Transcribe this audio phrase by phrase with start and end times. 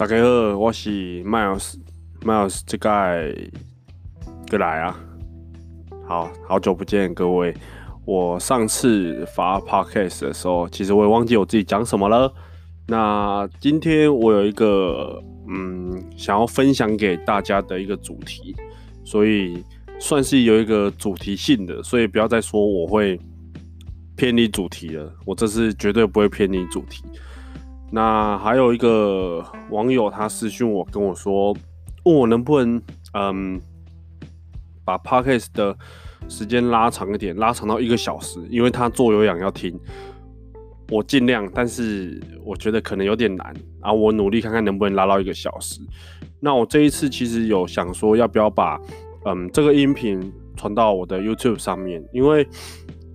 [0.00, 2.88] 大家好，我是 Miles，Miles 这个
[4.48, 4.98] 过来啊，
[6.08, 7.54] 好好久不见各位。
[8.06, 12.32] 我上次发 Podcast 的时候，其实我也忘记我自己讲什么了。
[12.88, 18.56] 那今天我有一个嗯，想要分享给大家的一个主题，
[19.04, 19.62] 所以
[19.98, 23.20] 算是有一个主题性的，所以不要再说我会
[24.16, 25.12] 偏离主题了。
[25.26, 27.04] 我这次绝对不会偏离主题。
[27.92, 31.52] 那还有一个网友，他私讯我跟我说，
[32.04, 32.80] 问我能不能
[33.14, 33.60] 嗯
[34.84, 35.76] 把 Podcast 的
[36.28, 39.76] 时间拉长一点，拉长到一个小时，因为他做有氧要听。
[40.88, 43.92] 我尽量，但是我觉得可能有点难啊。
[43.92, 45.80] 我努力看看能不能拉到一个小时。
[46.38, 48.80] 那我这一次其实有想说，要不要把
[49.24, 52.46] 嗯这个音频传到我的 YouTube 上面，因为。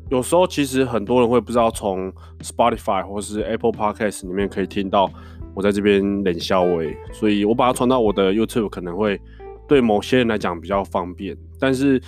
[0.10, 5.10] 有时候其实很多人会不知道从 Spotify 或是 Apple Podcast 里面可以听到
[5.54, 6.70] 我在这边冷笑话，
[7.12, 9.20] 所以我把它传到我的 YouTube 可能会
[9.68, 12.00] 对某些人来讲比较方便，但是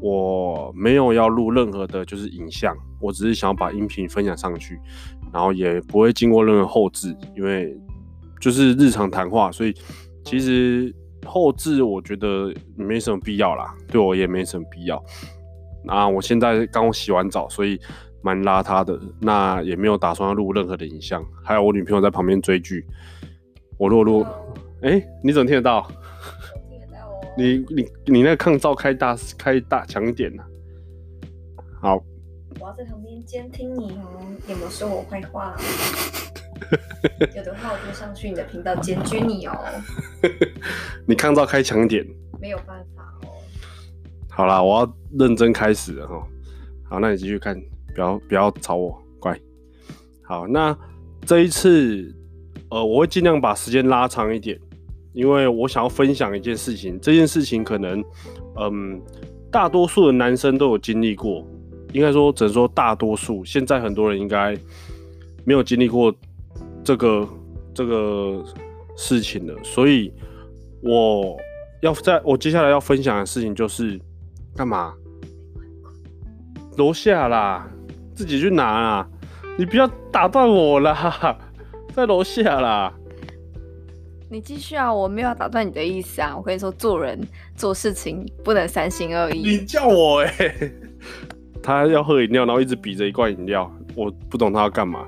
[0.00, 4.80] 我没有要录任何的就是影像，我只是想要把音频分享上去，
[5.32, 7.76] 然后也不会经过任何后置，因为
[8.40, 9.72] 就是日常谈话，所以
[10.24, 10.92] 其实
[11.24, 15.00] 后置我觉得没什么必要啦，对我也没什么必要。
[15.84, 17.78] 那我现在刚洗完澡，所以
[18.22, 18.98] 蛮邋遢的。
[19.20, 21.24] 那也没有打算要录任何的影像。
[21.42, 22.86] 还有我女朋友在旁边追剧。
[23.76, 24.22] 我录录，
[24.82, 25.82] 哎、欸，你怎么听得到？
[26.70, 27.20] 听得到哦。
[27.36, 30.48] 你你你那个抗噪开大开大强一点呢、啊？
[31.82, 32.04] 好。
[32.60, 35.56] 我要在旁边监听你哦，有没有说我坏话？
[37.34, 39.58] 有的话，我就上去你的频道检举你哦。
[41.04, 42.06] 你抗噪开强一点。
[42.40, 42.93] 没有办法。
[44.36, 46.26] 好啦，我要认真开始了哈。
[46.82, 47.54] 好，那你继续看，
[47.94, 49.38] 不要不要吵我，乖。
[50.22, 50.76] 好，那
[51.24, 52.12] 这一次，
[52.68, 54.58] 呃，我会尽量把时间拉长一点，
[55.12, 56.98] 因为我想要分享一件事情。
[57.00, 58.02] 这件事情可能，
[58.58, 59.00] 嗯，
[59.52, 61.46] 大多数的男生都有经历过，
[61.92, 63.44] 应该说只能说大多数。
[63.44, 64.52] 现在很多人应该
[65.44, 66.12] 没有经历过
[66.82, 67.28] 这个
[67.72, 68.44] 这个
[68.96, 70.12] 事情了，所以
[70.82, 71.36] 我
[71.82, 73.96] 要在我接下来要分享的事情就是。
[74.56, 74.94] 干嘛？
[76.76, 77.68] 楼下啦，
[78.14, 79.08] 自己去拿啊！
[79.56, 81.38] 你不要打断我啦，
[81.94, 82.92] 在楼下啦。
[84.28, 86.36] 你继续啊，我没有打断你的意思啊。
[86.36, 87.20] 我跟你说，做人
[87.54, 89.38] 做事情不能三心二意。
[89.38, 90.72] 你叫我哎、欸，
[91.62, 95.06] 他要喝饮料，然后一直比着一罐饮料，我不懂他要干嘛。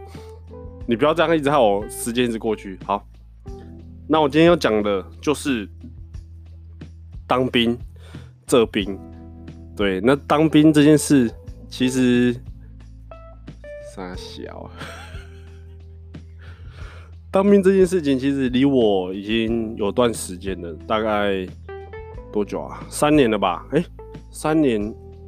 [0.87, 2.79] 你不要这样一直害我时间一直过去。
[2.85, 3.05] 好，
[4.09, 5.69] 那我今天要讲的就是
[7.27, 7.77] 当兵，
[8.47, 8.97] 这兵。
[9.77, 11.31] 对，那当兵这件事
[11.69, 12.35] 其实
[13.95, 14.71] 三小，
[17.31, 21.47] 当兵这件事情其实离我已经有段时间了，大概
[22.33, 22.83] 多久啊？
[22.89, 23.67] 三年了吧？
[23.73, 23.85] 哎、
[24.31, 24.81] 三年，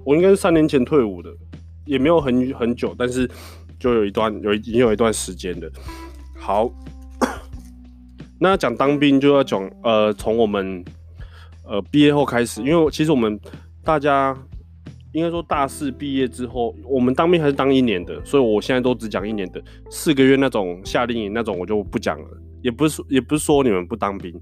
[0.03, 1.31] 我应该是三年前退伍的，
[1.85, 3.31] 也没有很很久，但是
[3.79, 5.71] 就有一段有已经有一段时间了。
[6.35, 6.73] 好，
[8.41, 10.83] 那讲当兵就要讲呃，从我们
[11.65, 13.39] 呃毕业后开始，因为其实我们。
[13.89, 14.37] 大家
[15.13, 22.29] 应该说大四毕业之后，我们当兵还是当一年的，所以我现在都只讲一年的，四个月那种夏令营那种我就不讲了，
[22.61, 24.39] 也不是也不是说你们不当兵，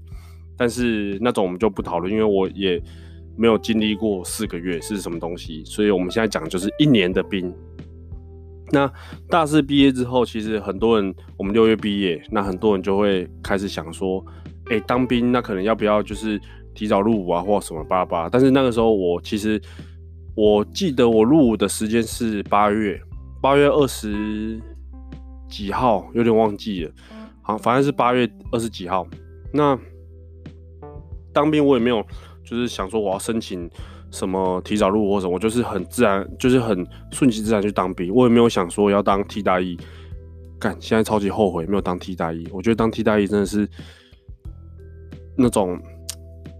[0.57, 2.77] 但是那种我们就不讨论，因为我也
[3.37, 7.49] 没有经历过四个月是什么东西，所以我们现在讲就是一年的兵。
[8.73, 8.91] 那
[9.29, 14.21] 大四毕业之后，其实很多人我们六月毕业，那很多人就会开始想说，
[14.65, 16.37] 哎、当兵那可能要不要就是。
[16.77, 19.59] 提早入伍啊，或什么巴拉巴拉，但是那个时候我其实
[20.35, 23.01] 我记得我入伍的时间是八月，
[23.41, 24.61] 八月二十
[25.49, 26.91] 几号，有点忘记了，
[27.41, 29.07] 好，反正是八月二十几号。
[29.51, 29.75] 那
[31.33, 32.05] 当兵我也没有，
[32.45, 33.67] 就是想说我要申请
[34.11, 39.75] 什么提早入伍或什么，我就是很自然，就是很顺其自然去当兵，我也没有想说要当替代役。
[40.59, 43.67] 干，现在超级后悔没有当替代役，我觉得当替代役真的是
[45.35, 45.81] 那种。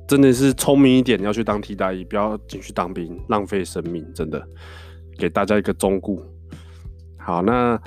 [0.08, 4.06] 真的是聪明一点，要去当替代役，不要进去当兵，浪费生命。
[4.16, 4.42] 真的，
[5.18, 6.18] 给大家一个忠告。
[7.18, 7.78] 好，那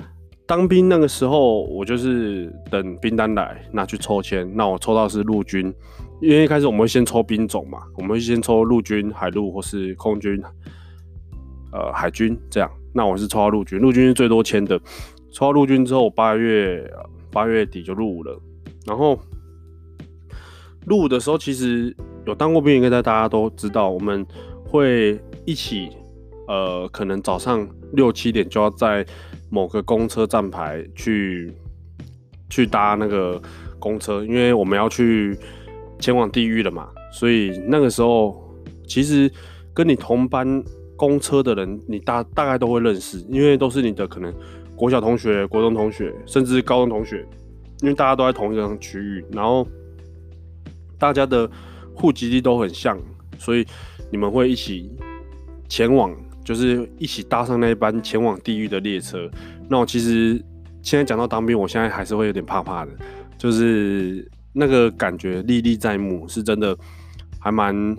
[0.45, 4.47] 当兵那个时候，我就是等兵单来，那去抽签。
[4.55, 5.73] 那我抽到是陆军，
[6.21, 10.39] 因为一开始我们会先抽兵种嘛，我们会先抽陆军、海陆或是空军，
[11.73, 12.69] 呃，海军这样。
[12.93, 14.79] 那我是抽到陆军，陆军是最多签的。
[15.31, 16.87] 抽到陆军之后，八月
[17.31, 18.39] 八月底就入伍了，
[18.85, 19.19] 然后。
[20.85, 21.95] 入伍的时候，其实
[22.25, 24.25] 有当过兵，应该大家都知道，我们
[24.65, 25.89] 会一起，
[26.47, 29.05] 呃，可能早上六七点就要在
[29.49, 31.53] 某个公车站牌去
[32.49, 33.41] 去搭那个
[33.79, 35.37] 公车，因为我们要去
[35.99, 38.43] 前往地狱了嘛，所以那个时候
[38.87, 39.31] 其实
[39.73, 40.63] 跟你同班
[40.95, 44.33] 公车的人，你大大概都会认识，因为都是你的可能
[44.75, 47.25] 国小同学、国中同学，甚至高中同学，
[47.81, 49.67] 因为大家都在同一个区域，然后
[51.01, 51.49] 大家的
[51.95, 52.95] 户籍地都很像，
[53.39, 53.65] 所以
[54.11, 54.95] 你们会一起
[55.67, 56.15] 前往，
[56.45, 59.27] 就是一起搭上那一班前往地狱的列车。
[59.67, 60.39] 那我其实
[60.83, 62.91] 现在讲到当兵，我现在还是会有点怕怕的。
[63.35, 66.77] 就是那个感觉历历在目，是真的
[67.39, 67.97] 还蛮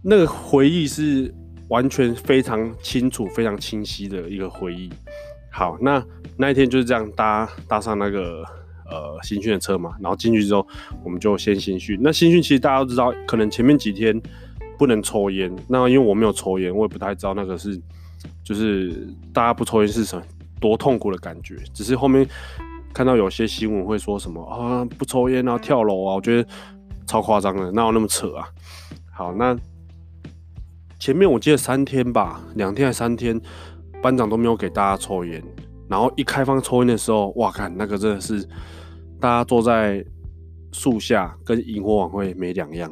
[0.00, 1.34] 那个回忆是
[1.68, 4.88] 完全非常清楚、非常清晰的一个回忆。
[5.50, 6.00] 好，那
[6.36, 8.44] 那一天就是这样搭搭上那个
[8.88, 10.66] 呃新训的车嘛，然后进去之后
[11.04, 11.98] 我们就先新训。
[12.02, 14.20] 那新训其实大家都知道，可能前面几天
[14.78, 15.54] 不能抽烟。
[15.68, 17.80] 那因为我没有抽烟，我也不太知道那个是
[18.42, 20.24] 就是大家不抽烟是什么
[20.60, 21.56] 多痛苦的感觉。
[21.72, 22.26] 只是后面。
[22.94, 26.48] 看到有些新闻会说什么啊，不抽烟啊，跳楼啊，我觉得
[27.06, 28.48] 超夸张的，哪有那么扯啊？
[29.12, 29.54] 好，那
[30.98, 33.38] 前面我记得三天吧，两天还三天，
[34.02, 35.44] 班长都没有给大家抽烟，
[35.90, 38.48] 然后一开放抽烟的时候，哇，看那个真的是
[39.26, 40.04] 大家坐在
[40.70, 42.88] 树下，跟萤火晚会没两样，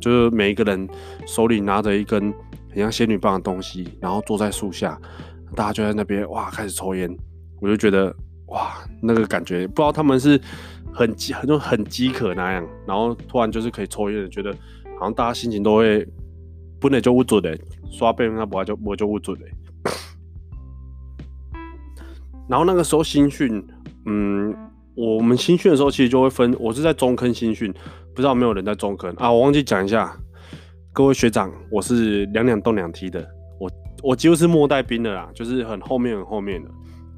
[0.00, 0.88] 就是每一个人
[1.28, 2.34] 手里拿着一根
[2.70, 5.00] 很像仙女棒的东西，然后坐在树下，
[5.54, 7.08] 大家就在那边哇开始抽烟，
[7.60, 8.12] 我就觉得。
[8.48, 10.40] 哇，那个感觉不知道他们是
[10.92, 14.52] 很饥，很很饥渴那样，然后突然就是可以抽烟，觉得
[14.98, 16.06] 好像大家心情都会
[16.80, 17.56] 不能就不准的，
[17.90, 19.46] 刷背那不就不就不准的。
[22.48, 23.64] 然后那个时候新训，
[24.06, 24.54] 嗯，
[24.94, 27.72] 我们新训的时候其实就会分，我是在中坑新训，
[28.14, 29.30] 不知道有没有人在中坑啊？
[29.30, 30.16] 我忘记讲一下，
[30.92, 33.26] 各位学长，我是两两动两梯的，
[33.58, 33.70] 我
[34.02, 36.70] 我几乎是末代兵的啦，就是很后面很后面的，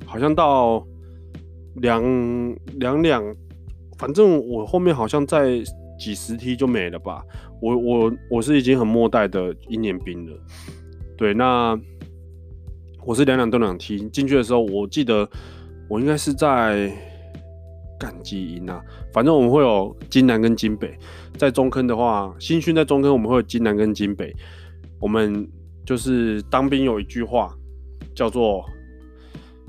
[0.05, 0.85] 好像到。
[1.83, 2.03] 两
[2.79, 3.23] 两两，
[3.99, 5.63] 反正我后面好像在
[5.99, 7.23] 几十梯就没了吧。
[7.61, 10.33] 我我我是已经很末代的一年兵了。
[11.19, 11.79] 对，那
[13.05, 15.29] 我是两两动两梯进去的时候，我记得
[15.87, 16.91] 我应该是在
[17.99, 18.81] 干基营啊。
[19.13, 20.97] 反正我们会有金南跟金北。
[21.37, 24.35] 在中坑的话，新训在中坑我们会有金南跟金北。
[25.01, 25.49] 我们
[25.85, 27.55] 就是当兵有一句话
[28.15, 28.65] 叫做。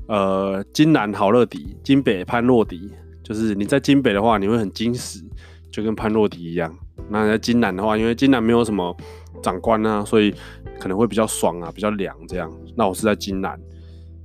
[0.09, 2.89] 呃，金南好乐迪，金北潘若迪，
[3.21, 5.21] 就是你在金北的话，你会很精实，
[5.69, 6.74] 就跟潘若迪一样。
[7.09, 8.95] 那在金南的话，因为金南没有什么
[9.44, 10.33] 长官啊，所以
[10.79, 12.50] 可能会比较爽啊，比较凉这样。
[12.74, 13.59] 那我是在金南，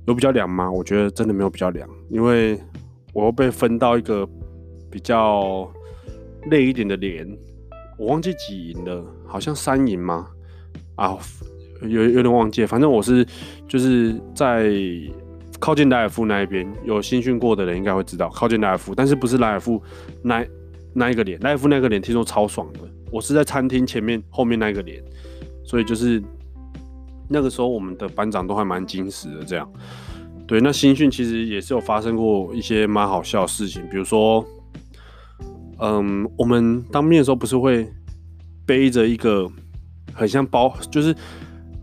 [0.07, 0.71] 有比较凉吗？
[0.71, 2.57] 我觉得真的没有比较凉，因为
[3.13, 4.27] 我又被分到一个
[4.91, 5.71] 比较
[6.49, 7.25] 累一点的连，
[7.97, 10.27] 我忘记几营了，好像三营吗？
[10.95, 11.17] 啊，
[11.81, 13.25] 有有点忘记，反正我是
[13.67, 14.73] 就是在。
[15.59, 19.81] 靠近莱尔夫那一边有新训过的人应该会知道，靠近莱尔夫，但是不是莱尔夫
[20.21, 20.45] 那
[20.93, 22.79] 那一个连，莱尔夫那个连听说超爽的。
[23.09, 25.01] 我是在餐厅前面后面那一个连，
[25.63, 26.21] 所以就是
[27.29, 29.71] 那个时候我们的班长都还蛮矜持的这样。
[30.47, 34.45] 对，那新训其实也是有发生过一些蛮好笑的事情，比如说，
[35.79, 37.87] 嗯，我们当面的时候不是会
[38.65, 39.49] 背着一个
[40.13, 41.15] 很像包，就是。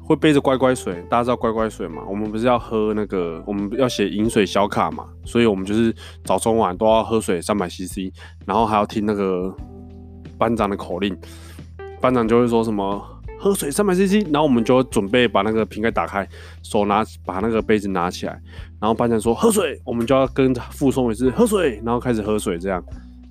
[0.02, 2.02] 会背着乖乖水，大家知道乖乖水嘛？
[2.08, 8.12] 我们不是要喝那个，我们要写饮水小卡嘛，所以我们就是早中晚都要喝水三百 CC，
[8.44, 9.54] 然后还要听那个
[10.36, 11.16] 班长的口令，
[12.00, 13.00] 班长就会说什么
[13.40, 16.28] 喝水三百 CC，然后我们就准备把那个瓶盖打开，
[16.62, 18.32] 手拿把那个杯子拿起来，
[18.78, 22.84] 然后班长说喝水，我们就要跟着复诵一次喝水，然后开始喝水，这样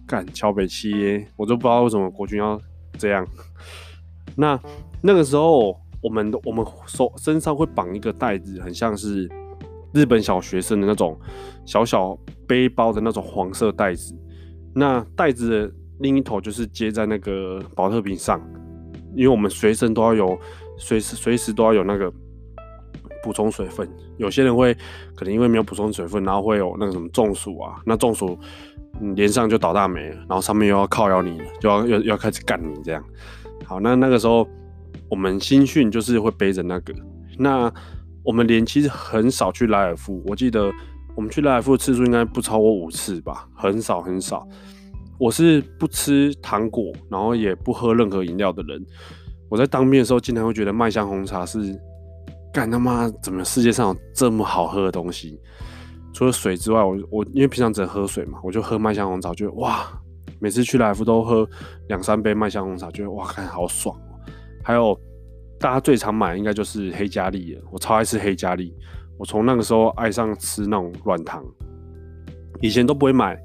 [0.08, 2.60] 干桥北七，我都不知道为什么国军要
[2.98, 3.26] 这样。
[4.36, 4.60] 那
[5.02, 5.80] 那个时候。
[6.02, 9.30] 我们我们手身上会绑一个袋子，很像是
[9.92, 11.20] 日本小学生的那种
[11.66, 14.16] 小小背包的那种黄色袋子。
[14.74, 18.42] 那袋子的另一头就是接在那个保特瓶上，
[19.16, 20.40] 因为我们随身都要有，
[20.78, 22.12] 随时随时都要有那个
[23.24, 23.90] 补充水分。
[24.18, 24.74] 有些人会
[25.16, 28.38] 可能因为没有补充水分，然后会有那个什么中暑啊，那中暑
[29.16, 33.04] 连上就倒大霉了，然后上面又要靠腰你，就要要要开始干你这样。
[33.66, 34.48] 好，那那个时候。
[35.08, 36.94] 我们新训就是会背着那个，
[37.40, 37.72] 那
[38.24, 40.72] 我们连其实很少去莱尔夫，我记得
[41.16, 44.48] 我们去莱尔夫的次数应该不超过五次吧，很少很少。
[45.20, 48.84] 我是不吃糖果，然后也不喝任何饮料的人。
[49.50, 51.60] 我在当兵的时候，经常会觉得麦香红茶是
[52.54, 55.40] 干他妈怎么世界上有这么好喝的东西？
[56.14, 59.88] 除了水之外，我我因为平常只能喝水嘛，我就喝麦香红茶，觉得哇，
[60.40, 61.48] 每次去莱尔富都喝
[61.88, 63.96] 两三杯麦香红茶，觉得哇，看好爽。
[64.64, 65.00] 还有
[65.60, 68.74] 大家最常买应该就是黑嘉丽了，我超爱吃黑嘉丽。
[69.18, 71.44] 我从那个时候爱上吃那种软糖，
[72.62, 73.38] 以前都不会买，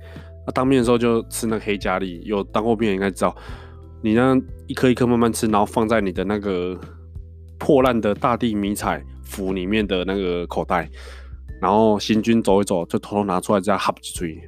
[0.47, 3.35] 啊，当兵的时候就吃那个黑加利，有当过兵的应该知道，
[4.03, 4.37] 你那
[4.67, 6.79] 一颗一颗慢慢吃，然后放在你的那个
[7.59, 10.89] 破烂的大地迷彩服里面的那个口袋，
[11.61, 14.39] 然后行军走一走，就偷偷拿出来这样哈几嘴，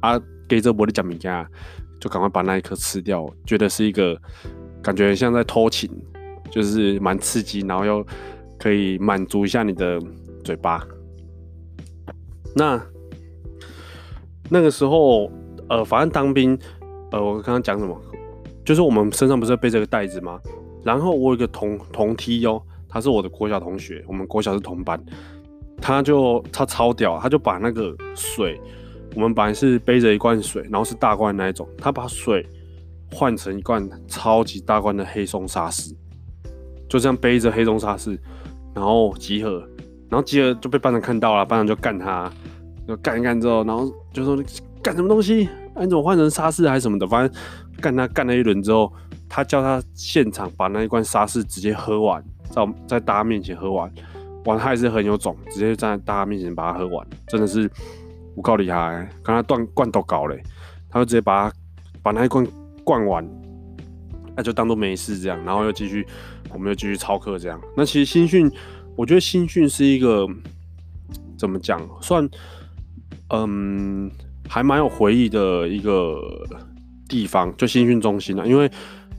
[0.00, 1.46] 啊，给这玻璃讲物件，
[2.00, 4.20] 就赶快把那一颗吃掉，觉得是一个
[4.82, 5.90] 感觉像在偷情，
[6.50, 8.06] 就是蛮刺激，然后又
[8.58, 9.98] 可以满足一下你的
[10.44, 10.86] 嘴巴。
[12.54, 12.80] 那
[14.50, 15.30] 那个时候，
[15.68, 16.58] 呃，反正当兵，
[17.12, 17.96] 呃，我刚刚讲什么？
[18.64, 20.40] 就是我们身上不是背这个袋子吗？
[20.82, 25.00] 然后我有一个同同梯哦，他是我的国小同学，我们国小是同班，
[25.80, 28.60] 他就他超屌，他就把那个水，
[29.14, 32.44] 我们本来是背着一罐水，然后是大罐那一种，他把水
[33.12, 35.94] 换成一罐超级大罐的黑松沙士，
[36.88, 38.18] 就这样背着黑松沙士，
[38.74, 39.64] 然后集合。
[40.08, 42.28] 然后集合就被班长看到了，班长就干他，
[42.90, 44.36] 就干一干之后，然后就说
[44.82, 45.48] 干什么东西？
[45.74, 47.06] 啊、你怎么换成沙士还是什么的？
[47.06, 47.40] 反正
[47.80, 48.92] 干他干了一轮之后，
[49.28, 52.20] 他叫他现场把那一罐沙士直接喝完，
[52.50, 53.88] 在在大家面前喝完，
[54.44, 57.70] 完他还是很有种，直接站在大家面前把它喝完，真的是
[58.34, 59.08] 不够厉害。
[59.22, 60.42] 刚才断罐都搞嘞，
[60.88, 61.56] 他就直接把他
[62.02, 62.44] 把那一罐
[62.82, 63.24] 灌完，
[64.34, 66.04] 那就当做没事这样，然后又继续，
[66.52, 67.60] 我们又继续操课这样。
[67.76, 68.50] 那其实新训。
[68.96, 70.26] 我觉得新训是一个
[71.38, 72.28] 怎么讲，算
[73.30, 74.10] 嗯
[74.48, 76.20] 还蛮有回忆的一个
[77.08, 78.44] 地方，就新训中心啊。
[78.44, 78.70] 因为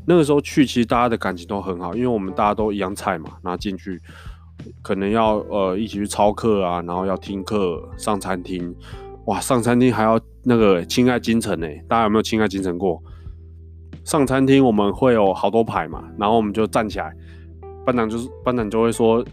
[0.06, 4.02] 那个时候去，其实大家的感情都很好，因为我们大家都一样菜嘛，然后进去
[4.82, 8.76] 可能要呃一起去操课啊，然后要听课、上餐厅，
[9.26, 13.02] 哇，上餐厅还要那个亲爱京城呢，大家有没有亲爱京城过？
[14.04, 17.14] 上餐厅我们会有好多排嘛，然后我们就站起来，
[17.86, 19.24] 班长就是班长就会说。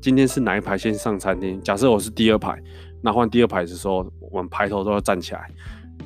[0.00, 1.60] 今天是哪一排先上餐厅？
[1.60, 2.56] 假设我是第二排，
[3.02, 5.50] 那换第二排的时候，我们排头都要站起来，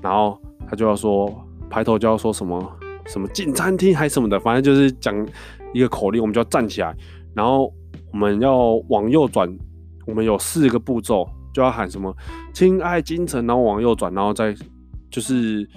[0.01, 1.33] 然后他就要说
[1.71, 5.15] 排头就要说什么什么进餐厅还什么的，反正就是讲
[5.73, 6.95] 一个口令，我们就要站起来，
[7.35, 7.73] 然后
[8.13, 9.49] 我们要往右转，
[10.07, 12.15] 我们有四个步骤，就要喊什么
[12.53, 14.55] 亲爱京城，然后往右转，然后再
[15.11, 15.69] 就是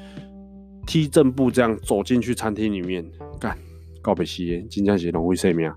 [0.86, 3.06] 踢正步这样走进去餐厅里面
[3.40, 3.58] 干
[4.02, 5.72] 告别吸烟，金江协龙会生命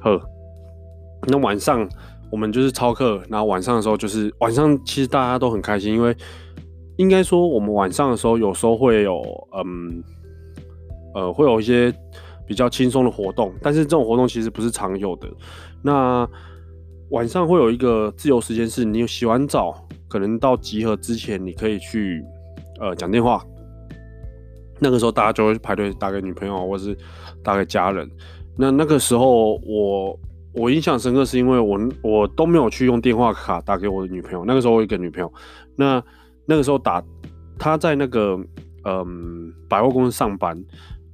[0.00, 0.20] 呵。
[1.26, 1.88] 那晚上
[2.32, 6.16] 我们就是操课，然后晚上的时候就是晚上，其实大家都很开心，因为
[6.96, 9.22] 应该说我们晚上的时候有时候会有
[9.54, 10.02] 嗯
[11.14, 11.94] 呃会有一些
[12.46, 15.28] 比较轻松的活动，但是这种活动其实不是常有的。
[15.82, 16.26] 那
[17.10, 22.24] 晚上会有一个自由时间，是你洗完澡，可能到集合之前，你可以去
[22.80, 23.44] 呃讲电话。
[24.78, 26.96] 那个时候大家就会排队打给女朋友，或是
[27.44, 28.10] 打给家人。
[28.56, 30.18] 那那个时候我。
[30.54, 34.44] 我印象深刻是因为我我都没有去用电话卡打给我的女朋友。
[34.44, 35.32] 那个时候我有一个女朋友，
[35.76, 36.02] 那
[36.46, 37.02] 那个时候打
[37.58, 38.38] 她在那个
[38.84, 40.62] 嗯百货公司上班。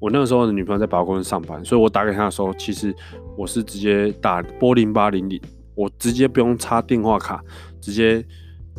[0.01, 2.95] 我那个时候的女朋友在百货公司上班，所以我打给她的时候，其实
[3.37, 5.41] 我是直接打拨零八零零，
[5.75, 7.43] 我直接不用插电话卡，
[7.81, 8.25] 直接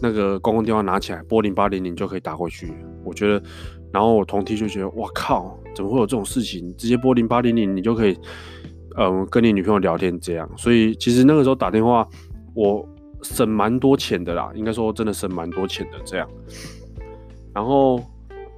[0.02, 2.72] 那个公共电话拿起来拨零八零零就可以打过去。
[3.04, 3.44] 我觉得，
[3.92, 6.74] 然后我同梯就觉得，哇靠，怎么会有这种事情？
[6.78, 8.18] 直接拨零八零零你就可以。
[8.98, 12.08] 嗯，跟你女朋友聊天这样，所以其实那个时候打电话，
[12.54, 12.88] 我
[13.22, 16.28] 省蛮多钱的啦，应该说真的省蛮多钱的这样。
[17.54, 18.02] 然后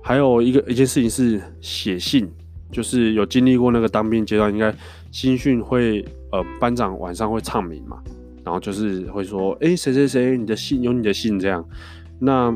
[0.01, 2.29] 还有一个一件事情是写信，
[2.71, 4.73] 就是有经历过那个当兵阶段，应该
[5.11, 8.01] 新训会呃班长晚上会唱名嘛，
[8.43, 11.63] 然后就是会说，哎谁谁谁，你的信有你的信这样。
[12.19, 12.55] 那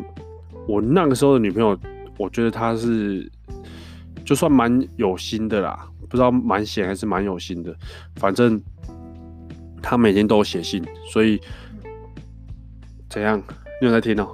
[0.67, 1.77] 我那个时候的女朋友，
[2.17, 3.29] 我觉得她是
[4.25, 5.87] 就算蛮有心的啦。
[6.09, 7.75] 不知道蛮闲还是蛮有心的，
[8.17, 8.61] 反正
[9.81, 11.39] 他每天都写信，所以
[13.09, 13.41] 怎样？
[13.81, 14.29] 你有在听哦？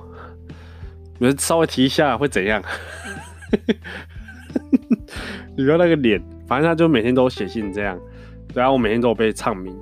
[1.17, 2.61] 你们稍微提一下会怎样？
[5.55, 7.97] 你不要那个脸，反正他就每天都写信这样。
[8.53, 9.73] 然后我每天都被唱名。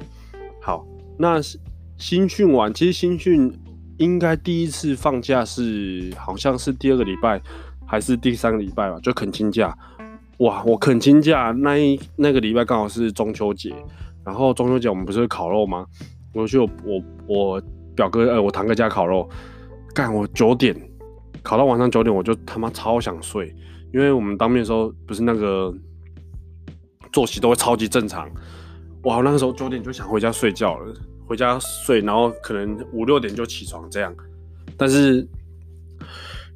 [0.62, 0.86] 好，
[1.18, 1.42] 那
[1.98, 3.52] 新训完，其实新训
[3.98, 7.42] 应该第一次放假是好像是第二个礼拜
[7.86, 9.76] 还是第三个礼拜吧，就恳亲假。
[10.40, 10.64] 哇！
[10.66, 13.76] 我恳亲假那一那个礼拜刚好是中秋节，
[14.26, 15.86] 然后中秋节我们不是会烤肉吗？
[16.34, 17.62] 我去我我我
[17.96, 19.30] 表哥呃我堂哥家烤肉，
[19.94, 20.74] 干我九点
[21.44, 23.54] 烤到晚上九点，我就他妈超想睡，
[23.94, 25.74] 因为我们当面的时候不是那个
[27.12, 28.30] 作息都会超级正常，
[29.04, 29.18] 哇！
[29.18, 30.94] 那个时候九点就想回家睡觉了，
[31.28, 34.16] 回家睡，然后可能五六点就起床这样，
[34.78, 35.28] 但是。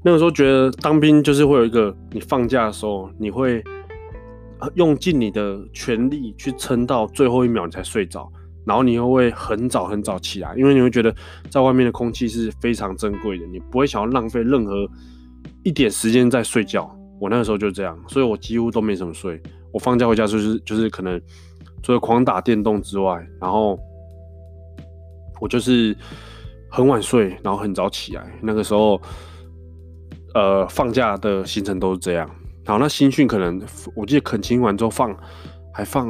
[0.04, 3.64] 那个时候觉得当兵就是会有一个，你放假的时候，你会
[4.76, 8.32] 用尽你的全力去撑到最后一秒你才睡着，
[8.66, 11.14] 然后你又会很早很早起来，因为你会觉得
[11.50, 14.88] 在外面的空气是非常珍贵的，你不会想要浪费任何
[15.64, 16.94] 一点时间在睡觉。
[17.20, 19.42] 我那个时候就这样，所以我几乎都没怎么睡。
[19.72, 21.20] 我放假回家就是就是可能
[21.82, 23.80] 除了狂打电动之外，然后
[25.40, 25.96] 我就是
[26.70, 28.38] 很晚睡，然后很早起来。
[28.42, 29.02] 那个时候，
[30.34, 32.30] 呃，放假的行程都是这样。
[32.66, 33.62] 好，那新训可能
[33.96, 35.16] 我记得恳亲完之后放，
[35.74, 36.08] 还放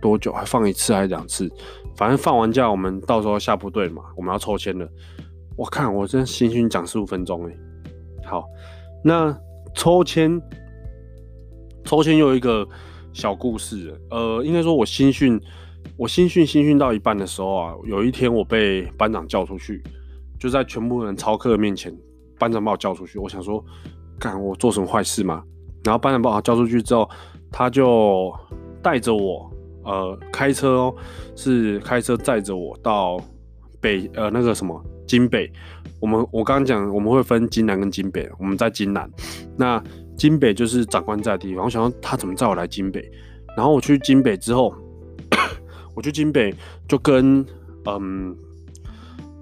[0.00, 0.32] 多久？
[0.32, 1.50] 还放一次还是两次？
[1.96, 4.88] 反正放完假，我们到时候下部队嘛，我们要抽签了。
[5.56, 7.54] 我看我这新训讲十五分钟哎，
[8.24, 8.44] 好，
[9.04, 9.36] 那。
[9.72, 10.42] 抽签，
[11.84, 12.66] 抽签又有一个
[13.12, 13.96] 小故事。
[14.10, 15.40] 呃，应该说，我新训，
[15.96, 19.80] 我新训新训到一半的时候啊，有一天我被班长叫出去，
[20.40, 21.96] 就在全部人操课的面前，
[22.40, 23.18] 班长把我叫出去。
[23.20, 23.64] 我想说，
[24.18, 25.44] 干我做什么坏事吗？
[25.84, 27.08] 然后班长把我叫出去之后，
[27.52, 28.34] 他就
[28.82, 29.48] 带着我，
[29.84, 30.94] 呃，开车哦，
[31.36, 33.20] 是开车载着我到
[33.80, 34.82] 北，呃，那个什么。
[35.06, 35.52] 金北，
[36.00, 39.10] 我们我刚刚讲我们会分金南跟金北，我们在金南，
[39.56, 39.82] 那
[40.16, 41.64] 金北就是长官在的地方。
[41.64, 43.02] 我想说他怎么载我来金北，
[43.56, 44.72] 然后我去金北之后，
[45.96, 46.54] 我去金北
[46.86, 47.44] 就跟
[47.86, 48.36] 嗯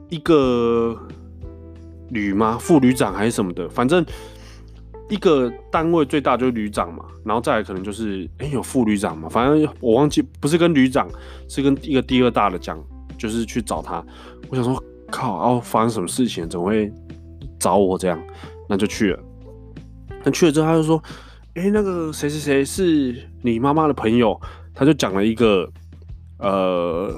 [0.09, 0.99] 一个
[2.11, 4.05] 旅吗副旅长还是什么的，反正
[5.09, 11.09] 一个单位最大就是旅长嘛，然后再来可能就是哎、有副旅长嘛，反正我忘记不是跟旅长，
[11.49, 12.79] 是跟一个第二大的讲，
[13.17, 14.05] 就是去找他。
[14.49, 14.83] 我想说。
[15.11, 15.39] 靠！
[15.41, 16.47] 然后发生什么事情？
[16.47, 16.93] 怎么会
[17.59, 18.23] 找我这样？
[18.69, 19.19] 那就去了。
[20.23, 21.03] 那去了之后，他就说
[21.57, 24.39] ：“哎、那个谁谁谁是你妈妈的朋友。”
[24.77, 25.67] 他就讲了一个，
[26.41, 27.11] 呃，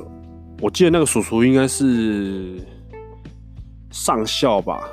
[0.60, 2.60] 我记得那个叔叔应该是
[3.90, 4.88] 上校吧，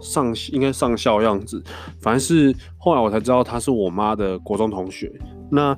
[0.00, 1.62] 上应该上校样子。
[2.00, 5.12] 反正是后来我才知道他是我妈的国中同学。
[5.50, 5.76] 那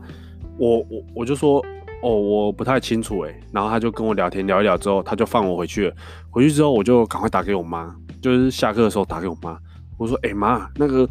[0.58, 1.64] 我我我就说。
[2.02, 5.96] 哦，我不太清楚哎，然后他就跟我聊天聊一聊之后，他就放我回去了。
[6.30, 9.56] 回去之后，我就赶快打给我妈，就是下课的时候打给我妈。
[9.96, 11.06] 我说：“哎、妈，那个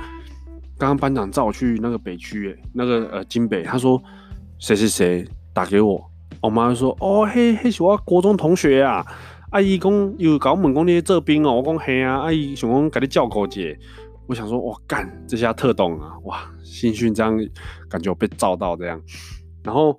[0.77, 3.99] 刚刚班长叫我去那个北区，哎，那个呃金北，他说
[4.59, 5.99] 谁谁谁打给我。”
[6.43, 9.03] 我妈就说：“哦嘿，嘿我国中同学啊。
[9.53, 13.77] 阿姨讲有搞我们讲你这兵哦，我讲嘿啊，阿姨想讲给你叫过姐。
[14.25, 17.37] 我想说，哇干，这下特懂啊，哇，新训这样
[17.87, 18.99] 感觉我被照到这样，
[19.63, 19.97] 然后。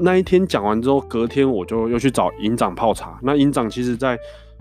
[0.00, 3.18] 那一天讲完之后，隔天我就又去找营长泡茶。
[3.20, 4.16] 那营长其实，在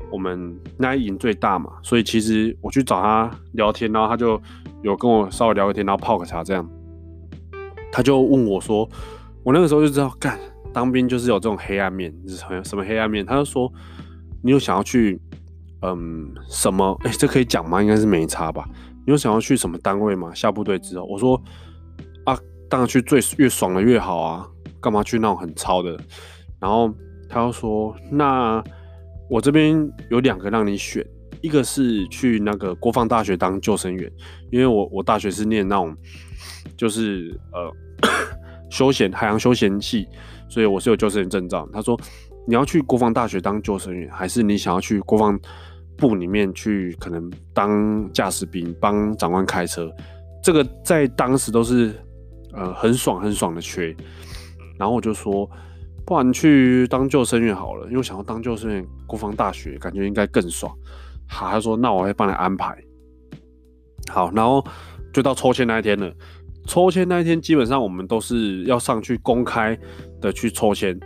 [0.10, 4.42] 我们那一营最大嘛，所以其实我去找他聊天，然后他就
[4.82, 6.68] 有跟我稍微聊个天，然后泡个茶这样。
[7.92, 8.90] 他就问我说
[9.46, 10.40] ：“我那个时候就知道，干
[10.78, 12.14] 当兵就是有这种黑暗面，
[12.64, 13.68] 什么黑暗面？”他就说
[14.44, 15.20] ：“你有想要去，
[15.82, 16.96] 嗯，什么？
[17.04, 17.82] 哎，这可以讲吗？
[17.82, 18.64] 应该是没差吧？
[19.04, 20.32] 你有想要去什么单位吗？
[20.36, 21.42] 下部队之后，我说：
[22.26, 22.38] 啊，
[22.70, 24.48] 当然去最越爽的越好啊。”
[24.80, 26.00] 干嘛去那种很糙的？
[26.60, 26.94] 然后
[27.28, 28.64] 他又说：“那
[29.28, 31.04] 我这边有两个让你选，
[31.42, 34.12] 一个是去那个国防大学当救生员，
[34.52, 35.98] 因为我我大学是念那种
[36.78, 37.74] 就是呃
[38.70, 40.08] 休闲海洋休闲系，
[40.50, 41.68] 所以我是有救生员证照。
[41.72, 42.00] 他说
[42.48, 45.40] 你要去国防大学当救生员，还是你想要去国防
[45.98, 49.92] 部里面去可能当驾驶兵，帮长官开车？
[50.42, 51.94] 这个在当时都是
[52.54, 53.96] 呃很爽很爽的缺。”
[54.78, 55.50] 然后我就说，
[56.06, 60.72] 不然去当救生员好了，因为想要当救生员，国防大学感觉应该更爽。
[61.28, 62.78] 好，他说那我会帮你安排。
[64.10, 64.64] 好，然后
[65.12, 66.14] 就到抽签那一天了。
[66.68, 69.78] 抽签那一天基本上我们都是要上去公开
[70.22, 71.00] 的去抽签，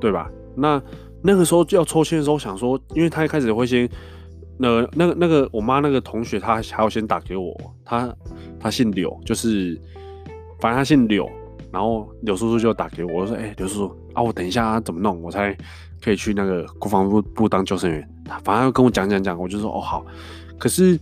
[0.00, 0.30] 对吧？
[0.56, 0.80] 那
[1.22, 3.88] 那个时候要抽签的时候，想说，因为他一开始会先，
[4.56, 7.54] 那，那个那个我妈那个同学，他还要先打给我，
[7.84, 8.14] 他
[8.58, 9.78] 他姓柳，就是
[10.60, 11.28] 反正他姓柳。
[11.72, 15.52] 然后柳叔叔就打给我，我说：“哎、欸，刘叔叔啊，我等一下怎么弄，我才
[16.00, 18.08] 可以去那个国防部部当救生员？”
[18.44, 20.06] 反正跟我讲讲讲，我就说：“哦，好。”
[20.56, 20.96] 可是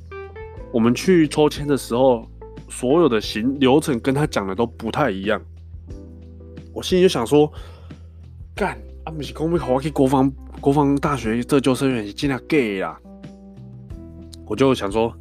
[0.73, 2.27] 我们去抽签的时候，
[2.73, 5.41] 所有的行流程跟他讲的都不太一样。
[6.73, 7.53] 我心里就想说
[8.57, 12.99] ：“干啊，不是公开好，去国防国防大学这救生员尽量 gay 啦。”
[14.47, 15.15] 我就想说：“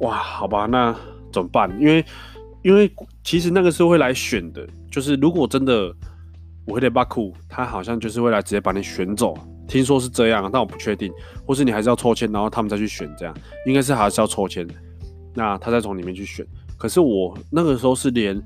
[0.00, 0.94] 哇，好吧，那
[1.32, 1.70] 怎么办？
[1.80, 2.04] 因为。”
[2.64, 2.90] 因为
[3.22, 5.94] 其实那个是会来选的，就是如果真的
[6.64, 9.36] 我会得巴库，他好像就是会来直接把你选走，
[9.68, 11.12] 听说是这样，但我不确定，
[11.46, 14.66] 或是你还是要抽签，然后他们再去选，这样应该是还是要抽签，
[15.34, 16.46] 那他再从里面去选。
[16.84, 18.38] 可是我那个时候是连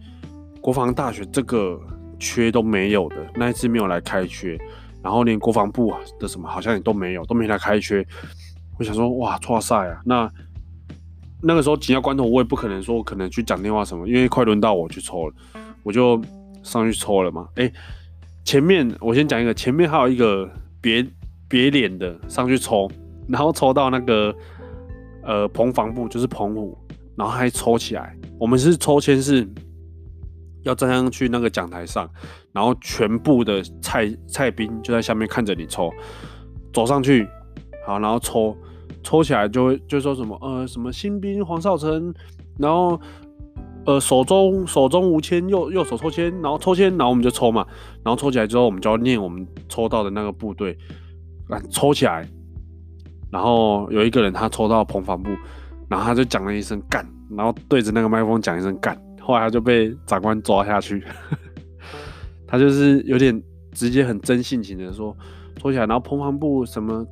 [0.60, 1.76] 国防大学这个
[2.20, 4.56] 缺都没有的，那一次没有来开缺，
[5.02, 8.06] 然后连国防部的什么好像也都没有，都没来开缺。
[8.78, 10.30] 我想说，哇，剉赛啊，那。
[11.42, 15.34] 那个时候紧要关头，我也不可能说可能去讲电话什么，因为快轮到我去抽了，
[15.82, 16.20] 我就
[16.62, 17.48] 上去抽了嘛。
[17.56, 17.68] 哎、
[18.44, 20.48] 前面我先讲一个，前面还有一个
[20.80, 21.04] 别
[21.48, 22.88] 别脸的上去抽，
[23.26, 24.32] 然后抽到那个
[25.24, 26.78] 呃澎防部，就是澎湖，
[27.18, 28.16] 然后还抽起来。
[28.38, 29.46] 我们是抽签是
[30.62, 32.08] 要站上去那个讲台上，
[32.52, 35.90] 然后全部的蔡蔡兵就在下面看着你抽，
[36.72, 37.28] 走上去，
[37.84, 38.56] 好，然后抽
[39.02, 42.14] 抽起来就会就说什么呃什么新兵黄少成，
[42.58, 42.98] 然后。
[43.86, 47.66] 呃，手中手中无签，右右手抽签，然后抽签，然后我们就抽嘛，
[48.04, 50.76] 然后抽起来之后，我们就要念我们抽到的那个部队，
[51.48, 52.28] 来抽起来，
[53.30, 55.30] 然后有一个人他抽到彭防部，
[55.88, 61.02] 然后他就讲了一声干，然后对着那个麦克风讲一声干，后来他就被长官抓下去，
[62.46, 65.16] 他就是有点直接很真性情的说
[65.58, 67.06] 抽起来，然后澎防部什么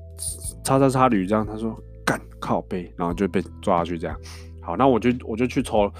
[0.65, 4.17] 叉叉叉旅这样，他说干靠背，然后就被抓下去这样，
[4.61, 5.93] 好，那我就我就去抽了。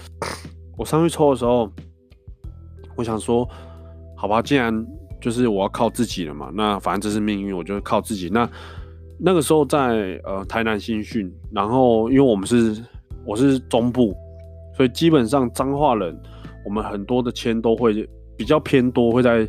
[0.77, 1.73] 我上去抽的时候，
[2.97, 3.49] 我想说，
[4.15, 4.87] 好吧，既然
[5.21, 8.29] 就是我要靠自己了嘛，那反正这是命运，我就靠自己。
[8.29, 8.47] 那
[9.19, 12.77] 那个时候在呃台南新训，然后因为我们是
[13.25, 14.15] 我是中部，
[14.77, 16.19] 所以基本上彰化人，
[16.65, 19.49] 我们很多的签都会比较偏多，会在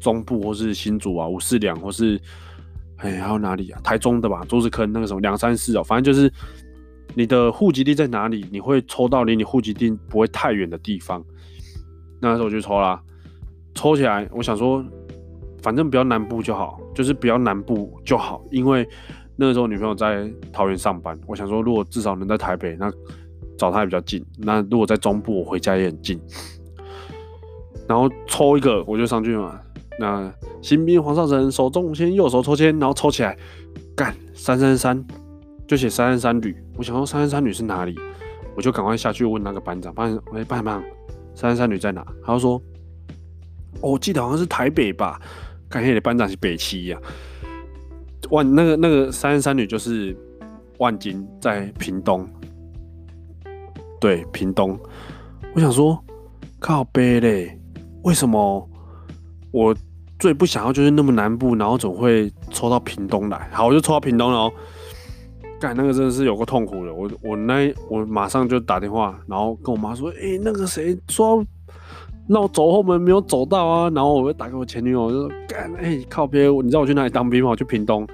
[0.00, 2.20] 中部或是新竹啊、五四两或是
[2.96, 3.80] 哎还有哪里啊？
[3.82, 6.32] 台中的吧，竹子坑那个什么两三四哦，反正就是。
[7.16, 8.44] 你的户籍地在哪里？
[8.50, 11.24] 你会抽到离你户籍地不会太远的地方。
[12.20, 13.00] 那时候我就抽啦，
[13.72, 14.84] 抽起来，我想说，
[15.62, 18.88] 反正不要南部就好，就是比较南部就好，因为
[19.36, 21.18] 那个时候女朋友在桃园上班。
[21.26, 22.90] 我想说，如果至少能在台北，那
[23.58, 24.24] 找她也比较近。
[24.38, 26.20] 那如果在中部，我回家也很近。
[27.88, 29.60] 然后抽一个，我就上去嘛。
[29.98, 33.36] 那新兵黄少成手中签，右手抽签，然后抽起来，
[33.96, 35.04] 干三三三。
[35.66, 37.98] 就写三三三旅，我想说三三三旅是哪里，
[38.54, 40.82] 我就赶快下去问那个班长，班长，喂，班长，
[41.34, 42.04] 三三三旅在哪？
[42.22, 42.62] 他就说，
[43.80, 45.18] 我记得好像是台北吧，
[45.74, 47.02] 感觉你的班长是北七呀、啊。
[48.30, 50.16] 万那个那个三三三女就是
[50.78, 52.24] 万金在屏东，
[54.00, 54.78] 对，屏东。
[55.52, 56.00] 我想说，
[56.60, 57.58] 靠北嘞，
[58.04, 58.70] 为什么
[59.50, 59.74] 我
[60.20, 63.48] 最不想要就是那么南部，然后总会抽到屏东来？
[63.50, 64.52] 好，我就抽到屏东了哦。
[65.60, 71.44] 干那个真的是有个痛苦的，我我那我马上就打电话，然后跟我妈说，哎、欸，那个谁说
[72.26, 77.50] 那我走后门没有走到啊，然后我就打给我前女友，我就说干，哎、靠边，你知道我去哪里当兵吗？
[77.50, 78.06] 我去屏东，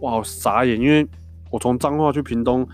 [0.00, 1.06] 哇，好傻眼，因为
[1.50, 2.66] 我从彰化去屏东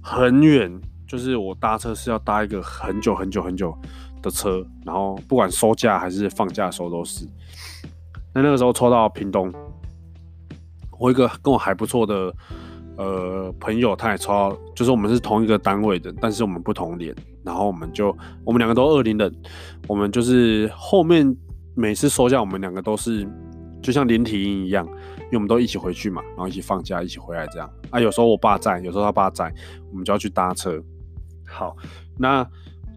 [0.00, 0.72] 很远，
[1.06, 3.76] 就是我搭车是要搭一个很久很久很久
[4.22, 7.26] 的车，然后不管收假还是放假的时候都是。
[8.34, 9.52] 那那个时候抽到屏东，
[10.98, 12.34] 我一个跟我还不错的。
[13.02, 17.12] 呃，朋友他也抽，就是我们是同一个单位的，但是我们不同年，
[17.42, 19.30] 然后我们就我们两个都二零的，
[19.88, 21.36] 我们就是后面
[21.74, 23.26] 每次收假，我们两个都是
[23.82, 27.98] 就像连体婴一样，因为我们都一起回去嘛，然后一起放假，一起回来这样啊。
[27.98, 29.52] 有时候我爸在，有时候他爸在，
[29.90, 30.80] 我们就要去搭车。
[31.44, 31.76] 好，
[32.16, 32.46] 那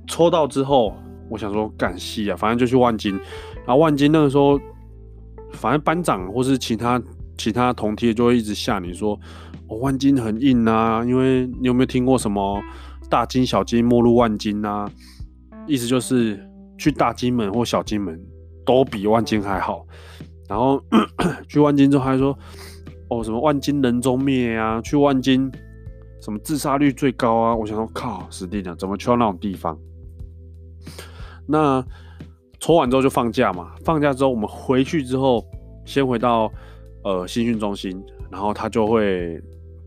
[0.07, 0.95] 抽到之后，
[1.29, 3.15] 我想说感谢啊，反正就去万金，
[3.65, 4.59] 然后万金那个时候，
[5.53, 7.01] 反正班长或是其他
[7.37, 9.19] 其他同梯就会一直吓你说。
[9.67, 12.61] 哦，万金很硬啊，因为你有没有听过什么
[13.09, 14.87] 大金小金末入万金啊？
[15.65, 16.39] 意思就是
[16.77, 18.19] 去大金门或小金门
[18.63, 19.83] 都比万金还好。
[20.47, 20.79] 然后
[21.49, 22.37] 去万金之后还说，
[23.09, 24.79] 哦，什么万金人中灭啊？
[24.81, 25.51] 去万金
[26.21, 27.55] 什么自杀率最高啊？
[27.55, 29.75] 我想说靠，死定了，怎么去到那种地方？
[31.47, 31.83] 那
[32.59, 35.43] 抽完之后就放假嘛，放假之后我们回去之后，
[35.85, 36.51] 先回到
[37.03, 37.99] 呃新训中心，
[38.29, 39.41] 然后他就会。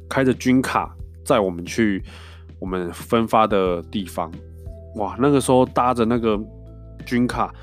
[0.09, 0.95] 开着军卡
[1.25, 2.03] 载我们去
[2.59, 4.33] 我们分发的地方，
[4.97, 5.17] 哇！
[5.19, 6.39] 那个时候搭着那个
[7.07, 7.55] 军卡，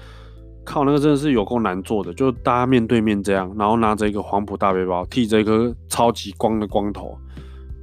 [0.63, 7.17] 靠，那个真的是有够难做的，就大家面对面这样，然后拿着一个黄埔大背包，剃着一个超级光的光头，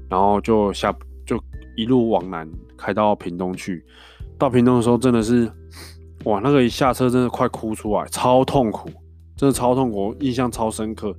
[0.09, 0.95] 然后就下
[1.27, 1.39] 就
[1.77, 3.85] 一路往南开到屏东去。
[4.39, 5.51] 到屏东的时候真的是，
[6.25, 6.41] 哇！
[6.43, 8.89] 那个一下车真的快哭出来，超痛苦，
[9.37, 11.15] 真的超痛苦，印象超深刻。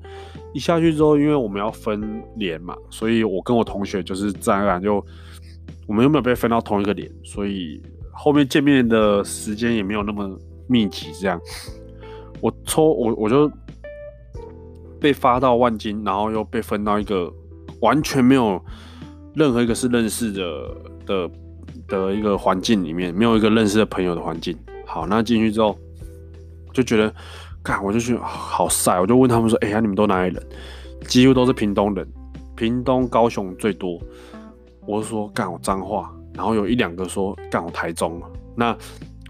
[0.53, 5.03] 一下去之后，因为我们要分连嘛，所以我跟我同学就是自然而然就，
[5.87, 10.29] 我们又没有被分到同一个连，所以后面见面的时间也没有那么
[10.67, 11.07] 密集。
[11.19, 11.41] 这样，
[12.39, 13.51] 我抽我我就
[14.99, 17.33] 被发到万金，然后又被分到一个
[17.81, 18.63] 完全没有
[19.33, 21.31] 任何一个是认识的的
[21.87, 24.55] 的一个环境里面，没有一个认识的朋友的环境。
[24.85, 25.75] 好，那进去之后
[26.71, 27.11] 就觉得。
[27.63, 30.47] 干，我就去好晒，我就问他们说：“哎呀，你们都哪里人？”
[31.07, 32.05] 几乎都是屏东人，
[32.55, 33.97] 屏东、高雄最多。
[34.85, 38.21] 我说：“干，我脏话。”然后有一两个说：“干，我台中。”
[38.55, 38.77] 那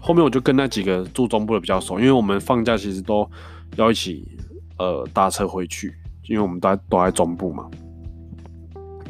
[0.00, 3.28] 后面我就跟那几个住中部的比较熟，因为我们放假其实都
[3.76, 4.26] 要一起
[4.78, 5.94] 呃搭车回去，
[6.28, 7.70] 因为我们都在都在中部嘛。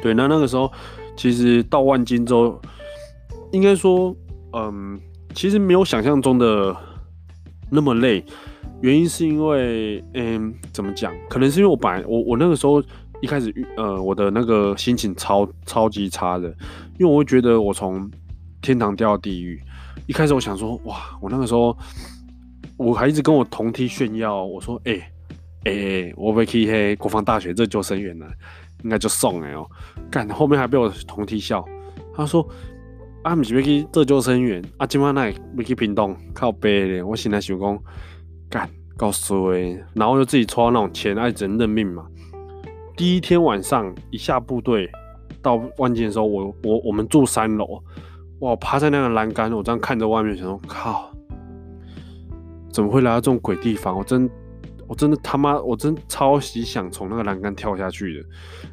[0.01, 0.71] 对，那那个时候
[1.17, 2.61] 其实到万金之后，
[3.51, 4.15] 应该说，
[4.53, 4.99] 嗯，
[5.33, 6.75] 其实没有想象中的
[7.71, 8.23] 那么累。
[8.81, 11.13] 原因是因为，嗯，怎么讲？
[11.29, 12.83] 可能是因为我本来我我那个时候
[13.21, 16.49] 一开始，呃，我的那个心情超超级差的，
[16.99, 18.09] 因为我会觉得我从
[18.61, 19.59] 天堂掉到地狱。
[20.07, 21.75] 一开始我想说，哇，我那个时候
[22.77, 24.99] 我还一直跟我同梯炫耀，我说，哎、欸，
[25.63, 28.27] 哎、欸，我被去黑国防大学这救生员了，
[28.83, 29.65] 应该就送哎哦，
[30.11, 31.65] 干，后面还被我同梯笑，
[32.13, 32.47] 他说，
[33.23, 37.79] 啊，不是要去这救生员，啊，今晚那要去屏东靠背的，我现在想讲。
[38.49, 39.53] 干，告诉我，
[39.93, 42.05] 然后又自己抽到那种钱，爱只能认命嘛。
[42.95, 44.89] 第一天晚上一下部队
[45.41, 47.83] 到万金的时候，我我我们住三楼，
[48.39, 51.11] 哇，趴在那个栏杆，我这样看着外面，想说靠，
[52.71, 53.97] 怎么会来到这种鬼地方？
[53.97, 54.29] 我真
[54.87, 58.25] 我真的他妈，我真超级想从那个栏杆跳下去的，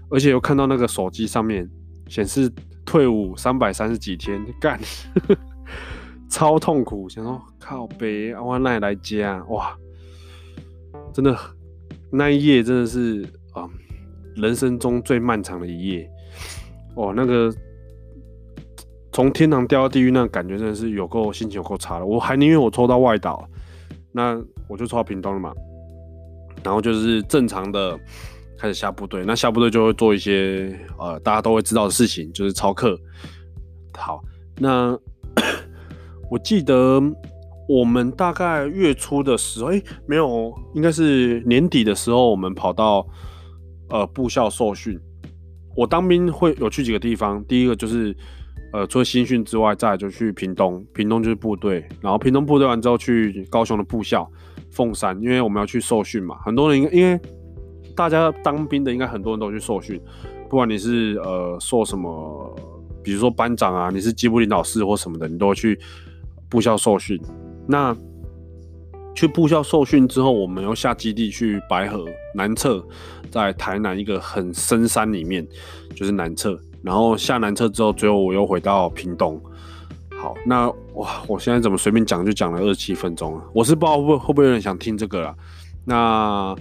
[0.08, 1.68] 而且又看到那个手机上面
[2.06, 2.48] 显示
[2.84, 4.78] 退伍三百三十几天，干。
[6.32, 9.44] 超痛苦，想说靠北，我哪里来家？
[9.50, 9.76] 哇，
[11.12, 11.38] 真的
[12.10, 13.68] 那一夜真的是啊、
[14.34, 16.10] 人生中最漫长的一夜。
[16.96, 17.54] 哇，那个
[19.12, 22.06] 从天堂掉到地狱，那感觉真的是有够心情有够差的。
[22.06, 23.46] 我还宁愿我抽到外岛，
[24.10, 25.52] 那我就抽到屏东了嘛。
[26.64, 28.00] 然后就是正常的
[28.58, 32.98] 开始下部队，那下部队就会做一些呃大家都会知道的事情，就是操课。
[33.92, 34.24] 好，
[34.56, 34.98] 那。
[36.32, 36.98] 我记得
[37.68, 43.06] 我们大概月初的时候，哎、欸，没有，应该是年底的时候，我们跑到
[43.90, 44.98] 呃部校受训。
[45.76, 48.16] 我当兵会有去几个地方，第一个就是
[48.72, 54.26] 呃除了新训之外，再就去屏东，屏东就是部队，然后屏东部队完之后去高雄的部校
[54.70, 56.38] 凤山，因为我们要去受训嘛。
[56.42, 57.20] 很多人因为
[57.94, 60.00] 大家当兵的应该很多人都去受训，
[60.48, 62.56] 不管你是呃受什么，
[63.02, 65.78] 比如说班长啊，你是机部领导室或什么的，你都会去。
[66.52, 67.18] 部校受训，
[67.66, 67.96] 那
[69.14, 72.84] 去部校受训之后，我们又下基地去白河南侧，
[73.30, 75.48] 在台南一个很深山里面，
[75.94, 76.60] 就是南侧。
[76.82, 79.40] 然后下南侧之后，最后我又回到屏东。
[80.10, 83.42] 好，那哇，我现在怎么随便讲就讲了二十七分钟了？
[83.54, 85.34] 我是不知道会会会不会有人想听这个啦。
[85.86, 86.54] 那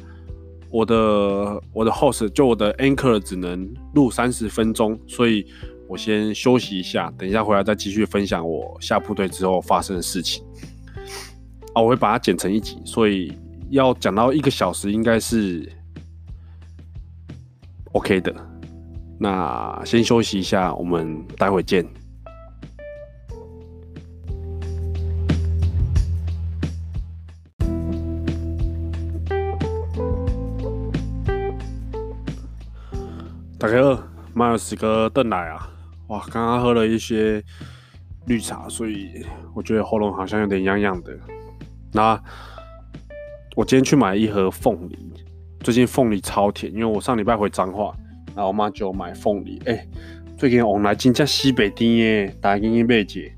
[0.69, 5.45] 我的我的 host 就我的 anchor 只能录三十分钟，所以。
[5.91, 10.41] 我先休息一下，等一下回来再继续分享我下部队之后发生的事情。
[11.73, 13.37] 啊，我会把它剪成一集，所以
[13.71, 15.69] 要讲到一个小时应该是
[17.91, 18.33] OK 的。
[19.19, 21.85] 那先休息一下，我们待会见。
[33.59, 34.01] 大家好，
[34.33, 35.67] 马有时哥邓来啊。
[36.11, 37.41] 哇，刚刚喝了一些
[38.27, 41.17] 绿茶，所以我觉得喉咙好像有点痒痒的。
[41.93, 42.21] 那
[43.55, 45.13] 我今天去买一盒凤梨，
[45.61, 47.95] 最近凤梨超甜，因为我上礼拜回彰化，
[48.35, 49.57] 然后我妈就买凤梨。
[49.65, 49.87] 哎、
[50.37, 53.33] 最近我来金价西北低耶，大家给你贝姐，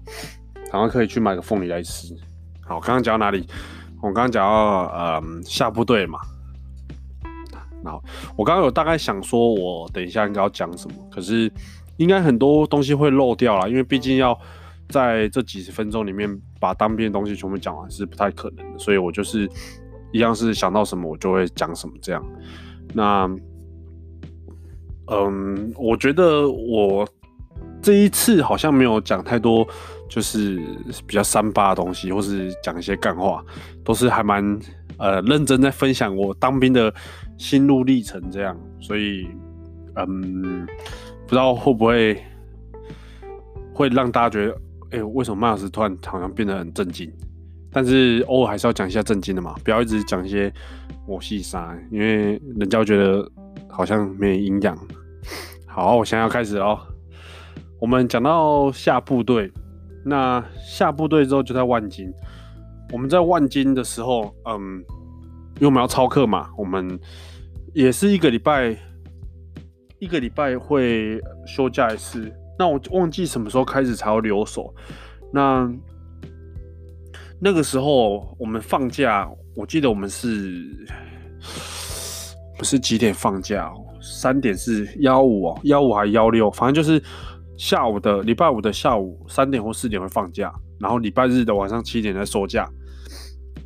[0.71, 2.15] 然后可以去买个凤梨来吃。
[2.61, 3.47] 好，刚刚讲到哪里？
[4.01, 6.17] 我刚刚讲到嗯下部队嘛。
[7.83, 8.03] 然后
[8.35, 11.51] 我刚刚有大概想说，我等一下应该要讲什么，可是。
[11.97, 14.37] 应该很多东西会漏掉了，因为毕竟要
[14.89, 16.29] 在这几十分钟里面
[16.59, 19.49] 把当兵的东西全部讲完是不太可能的，所以我就是
[20.11, 22.23] 一样是想到什么我就会讲什么这样。
[22.93, 23.29] 那，
[25.07, 27.07] 嗯，我觉得我
[27.81, 29.67] 这一次好像没有讲太多，
[30.09, 30.61] 就是
[31.05, 33.43] 比较三八的东西，或是讲一些干话，
[33.83, 34.43] 都是还蛮
[34.97, 36.93] 呃认真在分享我当兵的
[37.37, 39.27] 心路历程这样，所以
[39.95, 40.67] 嗯。
[41.23, 42.23] 不知道会不会
[43.73, 47.11] 会让大家觉得，哎、为什么麦老师突然好像变得很正经？
[47.71, 50.53] 但是偶尔还是要讲一下正经的嘛，不要一直讲一些
[51.07, 53.27] 我细沙，因为人家觉得
[53.67, 54.77] 好像没营养。
[55.65, 56.79] 好，我现在要开始哦。
[57.79, 59.51] 我们讲到下部队，
[60.05, 62.13] 那下部队之后就在万金。
[62.91, 64.77] 我们在万金的时候，嗯，
[65.55, 66.99] 因为我们要操课嘛，我们
[67.73, 68.77] 也是一个礼拜。
[70.03, 74.75] 一个礼拜会休假一次，那我忘记什么时候开始才要留守。
[75.31, 75.71] 那
[77.39, 80.61] 那个时候我们放假，我记得我们是
[82.57, 83.71] 不是几点放假？
[84.01, 87.01] 三点是幺五哦，幺五还是幺六，反正就是
[87.57, 92.69] 下午的礼拜五的下午三点或四点会放假，然后礼拜日的晚上七点再收假。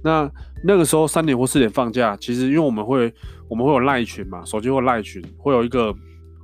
[0.03, 0.31] 那
[0.63, 3.11] 那个时候三点或四点放假，其实因为我们会
[3.49, 5.91] 我们会有赖群嘛，手机会赖群，会有一个。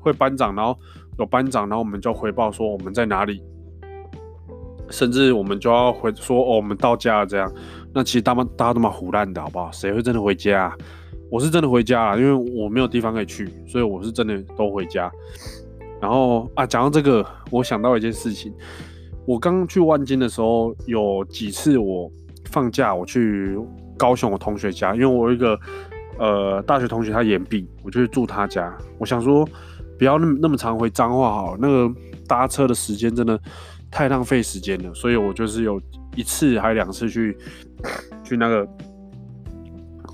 [0.04, 0.78] 会班长，然后
[1.18, 3.42] 有班长，然后我们就回报说我们在哪里，
[4.90, 7.52] 甚至我们就要回说哦，我们到家了这样。
[7.94, 9.72] 那其实大们大家都蛮胡烂的，好不好？
[9.72, 10.76] 谁会真的回家？
[11.32, 15.12] 我是真的回家了，因为我没有地方可以去，所以我是真的都回家。
[16.00, 18.54] 然后啊，讲到这个，我想到一件事情，
[19.26, 22.12] 我刚去万金的时候，有几次我
[22.52, 23.58] 放假我去
[23.98, 25.58] 高雄我同学家，因为我有一个
[26.20, 28.76] 呃大学同学他延毕，我就去住他家。
[29.00, 29.48] 我想说
[29.98, 31.94] 不要那么那么常回脏话好，那个
[32.28, 33.40] 搭车的时间真的
[33.92, 35.82] 太浪费时间了，所以我就是有。
[36.16, 37.36] 一次还两次去
[38.24, 38.68] 去那个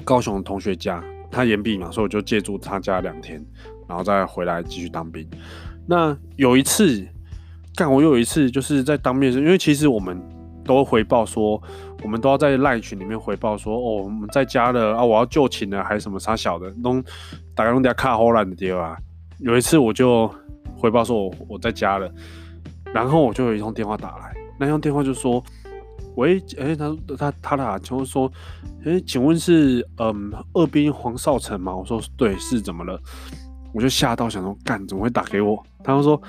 [0.05, 3.45] 高雄同学家，他延毕嘛，所以我就借住他家两天，
[3.85, 5.29] 然后再回来继续当兵。
[5.85, 7.05] 那有一次，
[7.75, 10.17] 干我有一次就是在当面，因为其实我们
[10.63, 11.61] 都回报说，
[12.01, 17.03] 我们都要在赖群里面回报说，哦，我们在家了啊，我要就寝了，还是什么啥小的，弄
[17.53, 18.95] 大概弄点卡后烂的地方。
[19.39, 20.33] 有一次我就
[20.75, 22.11] 回报说我我在家了，
[22.93, 25.43] 然后我就有一通电话打来，那通电话就说。
[26.15, 28.29] 喂，哎、欸，他他他俩就说，
[28.83, 31.73] 哎、请问是嗯二兵黄少成吗？
[31.73, 32.99] 我说对，是怎么了？
[33.73, 35.63] 我就吓到想说，干怎么会打给我？
[35.81, 36.21] 他就说，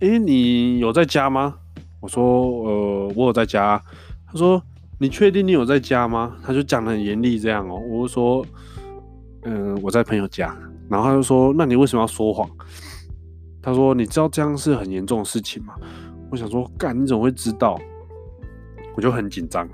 [0.00, 1.54] 哎、你有在家吗？
[2.00, 2.24] 我说，
[2.64, 3.80] 呃，我有在家。
[4.26, 4.60] 他说，
[4.98, 6.36] 你确定你有在家吗？
[6.42, 8.44] 他就讲得很严厉这样哦、我就说，
[9.42, 10.56] 嗯、我在朋友家。
[10.88, 12.48] 然后他就说，那你为什么要说谎？
[13.62, 15.74] 他说，你知道这样是很严重的事情吗？
[16.30, 17.78] 我想说，干你怎么会知道？
[18.96, 19.68] 我就很紧张，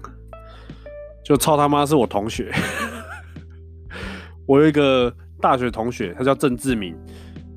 [1.24, 2.52] 就操他妈是我同学，
[4.46, 6.94] 我有一个大学同学，他叫郑志明，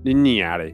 [0.04, 0.74] 你娘嘞，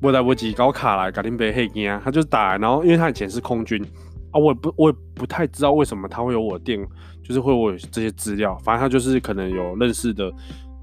[0.00, 3.84] 我来不及搞卡来，搞定被黑惊，他就打，然后因为他以前是空军
[4.30, 6.80] 啊，我也不我也不太知道为什么他会有我电，
[7.24, 10.32] 就是会有我这些资料，反正他就是可能有认识的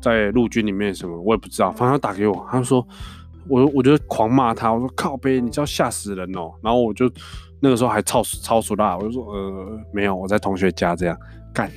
[0.02, 2.88] 在陆军里面什么，我也不知道，反正他打给我，他就说，
[3.48, 7.12] 我我就狂骂他，我说靠北，你知道吓死人哦，然后我就。
[7.60, 11.18] 那个时候还超超熟辣，我就说呃没有，我在同学家这样
[11.52, 11.72] 干，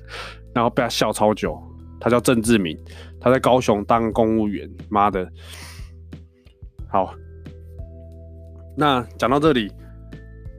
[0.54, 1.62] 然后被他笑超久。
[2.00, 2.74] 他叫郑志明，
[3.20, 5.30] 他在高雄当公务员，妈的。
[6.88, 7.12] 好，
[8.74, 9.70] 那讲到这里，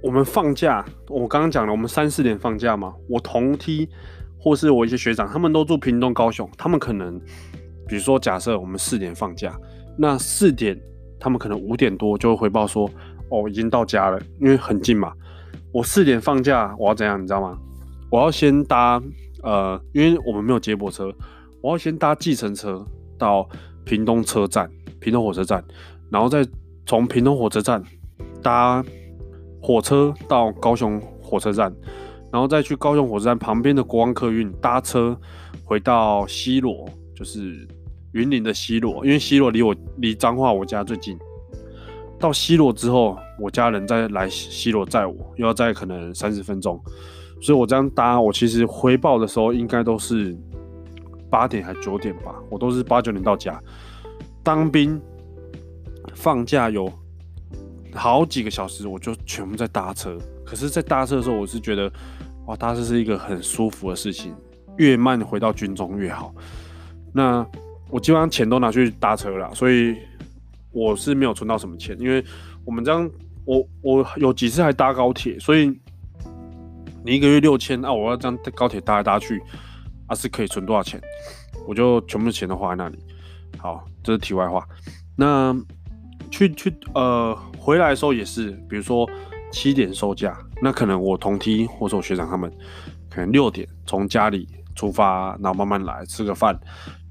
[0.03, 2.93] 我们放假，我刚刚讲了，我们三四点放假嘛。
[3.09, 3.89] 我同梯
[4.47, 7.19] 或是我一些学长，他们都住屏东、高雄，他们可能，
[7.87, 9.53] 比如说假设我们四点放假，
[9.97, 10.79] 那四点
[11.19, 12.89] 他们可能五点多就会回报说。
[13.29, 15.11] 哦，已经到家了，因为很近嘛。
[15.73, 17.57] 我四点放假，我要怎样，你知道吗？
[18.09, 19.03] 我要先搭，
[19.43, 21.13] 呃，因为我们没有接驳车，
[21.61, 22.81] 我要先搭计程车
[23.19, 23.45] 到
[23.83, 25.61] 屏东车站、屏东火车站，
[26.09, 26.47] 然后再
[26.85, 27.83] 从屏东火车站
[28.41, 28.81] 搭
[29.61, 31.69] 火车到高雄火车站，
[32.31, 35.17] 然后再去高雄火车站旁边的国光客运搭车
[35.63, 37.67] 回到西螺，就是
[38.11, 41.17] 云林的西螺，因为西螺离我离彰化我家最近。
[42.19, 46.81] 到西螺之后，我家人再来西螺载我，又要再可能三十分钟，
[47.39, 50.35] 所以我这样搭，我其实回报的时候应该都是
[51.29, 53.61] 八点还九点吧，我都是八九点到家。
[54.43, 54.99] 当兵
[56.15, 56.91] 放假有
[57.93, 60.17] 好几个小时，我就全部在搭车。
[60.43, 61.91] 可是，在搭车的时候，我是觉得
[62.47, 64.35] 哇，搭车是一个很舒服的事情，
[64.77, 66.33] 越慢回到军中越好。
[67.13, 67.45] 那
[67.89, 69.95] 我基本上钱都拿去搭车了，所以。
[70.73, 72.23] 我是没有存到什么钱，因为
[72.63, 73.09] 我们这样，
[73.45, 75.75] 我我有几次还搭高铁，所以
[77.03, 79.41] 你一个月六千啊，我要这样高铁搭来搭去，
[80.05, 81.01] 啊是可以存多少钱？
[81.65, 82.99] 我就全部钱都花在那里。
[83.57, 84.63] 好，这是题外话。
[85.15, 85.55] 那
[86.29, 89.09] 去去呃回来的时候也是，比如说
[89.57, 92.47] 七点收假，那可能我同梯或者我学长他们
[93.09, 96.53] 可能六点从家里出发，然后慢慢来吃个饭，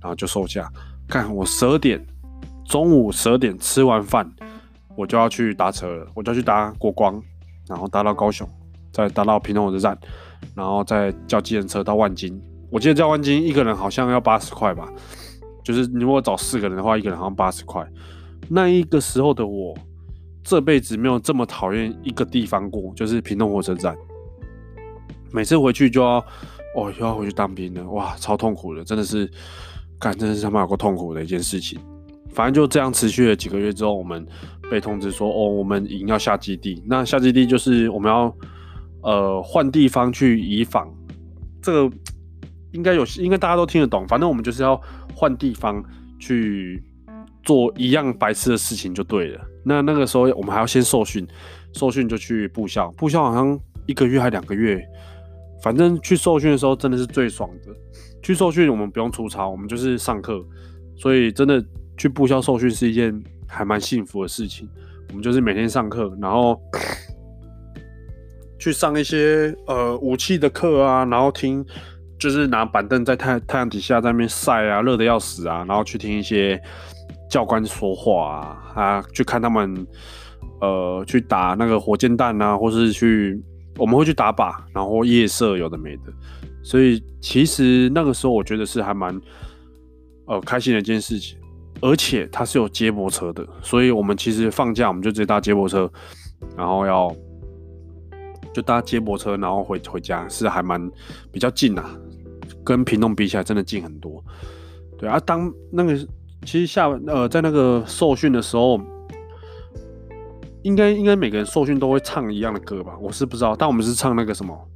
[0.01, 0.71] 然后就收假。
[1.09, 2.01] 看我十二点。
[2.69, 4.29] 中午十二点吃完饭，
[4.97, 6.07] 我就要去搭车了。
[6.15, 7.21] 我就要去搭国光，
[7.69, 8.49] 然后搭到高雄，
[8.93, 9.97] 再搭到屏东火车站，
[10.55, 12.41] 然后再叫计程车到万金。
[12.71, 14.89] 我记得叫万金一个人好像要八十块吧，
[15.63, 17.85] 就是你如果找四个人的话，一个人好像八十块。
[18.49, 19.73] 那一个时候的我，
[20.47, 23.97] 这辈子没有这么讨厌一个地方过，就是屏东火车站。
[25.33, 26.25] 每次回去就要，
[26.77, 29.29] 哦，又要回去当兵了，哇，超痛苦的，真的是，
[29.99, 31.81] 干，真的是他妈有够痛苦的一件事情。
[32.31, 34.25] 反正就这样持续了几个月之后，我们
[34.71, 36.81] 被通知说，哦，我们营要下基地。
[36.87, 38.33] 那下基地就是我们要
[39.03, 40.89] 呃换地方去移防，
[41.61, 41.97] 这个
[42.71, 44.07] 应该有，应该大家都听得懂。
[44.07, 44.81] 反正我们就是要
[45.13, 45.83] 换地方
[46.21, 46.81] 去
[47.43, 49.41] 做一样白痴的事情就对了。
[49.67, 51.27] 那那个时候我们还要先受训，
[51.75, 54.81] 受训就去部校，部校好像一个月还两个月。
[55.63, 57.73] 反正去受训的时候真的是最爽的。
[58.23, 60.43] 去受训我们不用出操，我们就是上课，
[60.97, 61.63] 所以真的。
[61.99, 64.69] 去部校受训是一件还蛮幸福的事情。
[65.09, 66.61] 我们就是每天上课，然后
[68.59, 71.65] 去上一些呃武器的课啊，然后听
[72.19, 76.61] 就是拿板凳在太太阳底下在那边晒啊，热得要死啊，然后去听一些
[77.29, 79.87] 教官说话啊，啊，去看他们
[80.61, 83.43] 呃去打那个火箭弹啊，或是去
[83.77, 86.13] 我们会去打靶，然后夜射有的没的，
[86.63, 89.21] 所以其实那个时候我觉得是还蛮
[90.27, 91.39] 呃开心的一件事情。
[91.83, 95.87] 而且它是有接驳车的，所以我们其实放假我们就直接搭接驳车，
[96.57, 97.15] 然后要
[98.55, 100.91] 就搭接驳车，然后回回家是还蛮
[101.31, 101.85] 比较近啊，
[102.65, 104.25] 跟屏东比起来真的近很多。
[104.97, 105.95] 对啊，当那个
[106.45, 108.81] 其实下呃在那个受训的时候，
[110.63, 112.97] 应该应该每个人受训都会唱一样的歌吧？
[113.01, 114.69] 我是不知道，但我们是唱那个什么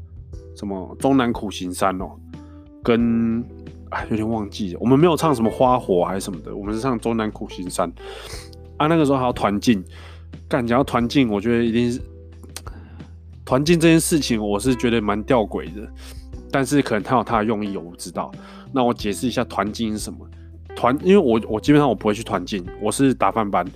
[0.57, 2.11] 什么中南苦行山哦，
[2.83, 3.45] 跟。
[3.91, 7.93] 哎，有点忘记了，我们没有唱什么花火还是什么的，我们是唱中南苦行山
[8.77, 8.87] 啊。
[8.87, 9.83] 那个时候还要团进，
[10.49, 12.01] 干，讲到团进，我觉得一定是
[13.45, 15.93] 团进这件事情，我是觉得蛮吊诡的。
[16.53, 18.31] 但是可能他有他的用意，我不知道。
[18.73, 20.19] 那我解释一下团进是什么？
[20.81, 23.66] 团，因为我我基本上我不会去团进，我是打饭班。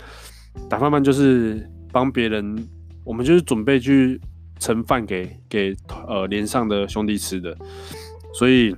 [0.70, 2.66] 打饭班就是帮别人，
[3.04, 4.18] 我们就是准备去
[4.58, 5.76] 盛饭给给
[6.08, 7.54] 呃连上的兄弟吃的，
[8.32, 8.74] 所以。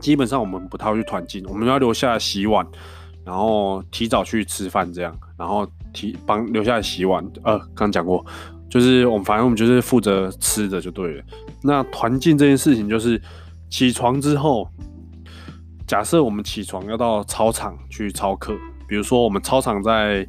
[0.00, 2.64] 基本上我们不太会去团进，我们要留下来洗碗，
[3.24, 7.28] 然后提早去吃饭这样，然后提帮留下来洗碗。
[7.42, 8.24] 呃，刚讲过，
[8.70, 11.24] 就是我们反正我们就是负责吃的就对了。
[11.64, 13.20] 那团进这件事情就是
[13.68, 14.70] 起床之后，
[15.88, 18.54] 假设我们起床要到操场去操课，
[18.86, 20.24] 比如说我们操场在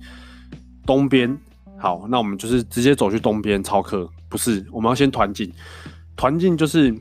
[0.88, 1.38] 东边，
[1.78, 5.54] 好，那我们就是直接走去东边操课，不是，我们要先团进，
[6.16, 6.92] 团进就是。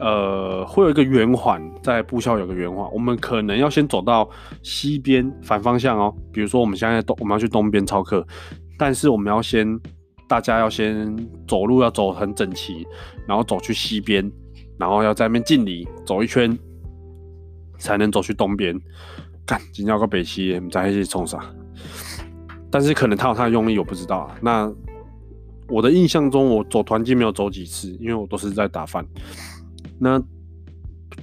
[0.00, 4.30] 呃，会有一个圆环，在步校有个圆环，我们可能要先走到
[4.62, 6.14] 西边反方向哦。
[6.32, 8.24] 比如说，我们现在东，我们要去东边操课，
[8.78, 9.66] 但是我们要先，
[10.28, 11.16] 大家要先
[11.48, 12.86] 走路要走很整齐，
[13.26, 14.30] 然后走去西边，
[14.78, 16.56] 然后要在那边敬礼，走一圈，
[17.78, 18.78] 才能走去东边。
[19.46, 21.40] 干，今天要个北西，我们在一起冲啥？
[22.70, 24.30] 但是可能他有他的用意，我不知道。
[24.42, 24.70] 那
[25.68, 29.06] 我的印象中，我走团进没有走几次，因为我都是在打饭。
[29.98, 30.22] 那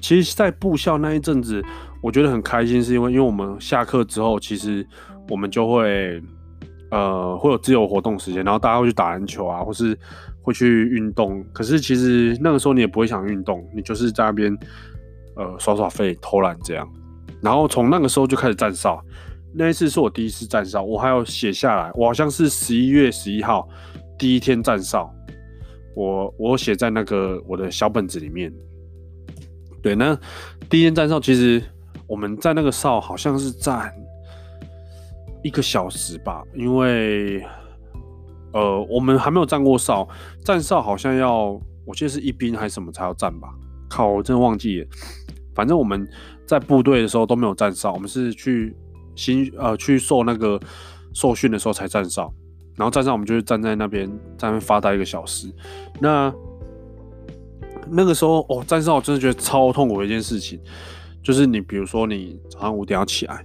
[0.01, 1.64] 其实，在步校那一阵子，
[2.01, 4.86] 我觉得很开心，是因为因为我们下课之后，其实
[5.30, 6.22] 我们就会
[6.91, 9.97] 呃会有自由活动时间，然后大家会去打篮球啊，或是
[10.41, 11.43] 会去运动。
[11.53, 14.56] 可是其实那个时候你也不会想运动，你就是在那边
[15.36, 16.88] 呃耍耍废、偷懒这样。
[17.41, 19.03] 然后从那个时候就开始站哨，
[19.53, 23.67] 那一次是我第一次站哨，我还有写下来，我好像是十一月十一号
[24.17, 25.11] 第一天站哨。
[25.95, 28.51] 我我写在那个我的小本子里面。
[29.81, 30.17] 对，那
[30.69, 31.63] 第一天站哨，其实
[32.07, 33.93] 我们在那个哨好像是站
[35.43, 37.45] 一个小时吧，因为
[38.51, 40.07] 呃我们还没有站过哨，
[40.43, 43.47] 站哨好像要我记得是一兵还是什么才要站吧？
[43.88, 44.88] 靠，我真的忘记了。
[45.56, 46.08] 反正我们
[46.45, 48.76] 在部队的时候都没有站哨，我们是去
[49.16, 50.60] 新呃去受那个
[51.14, 52.32] 受训的时候才站哨。
[52.76, 54.06] 然后站哨，我们就是站在那边，
[54.38, 55.47] 在那发呆一个小时。
[56.01, 56.34] 那
[57.88, 60.60] 那个时候，哦，站哨我真的觉得超痛苦的一件事情，
[61.24, 63.41] 就是你比如说你早上五点要起来，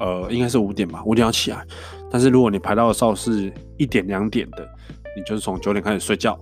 [0.00, 1.66] 呃，应该是五点吧，五点要起来。
[2.10, 4.68] 但是如果你排到的哨是一点两点的，
[5.16, 6.38] 你就是从九点开始睡觉，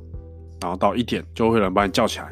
[0.60, 2.28] 然后到一点就会有人把你叫起来，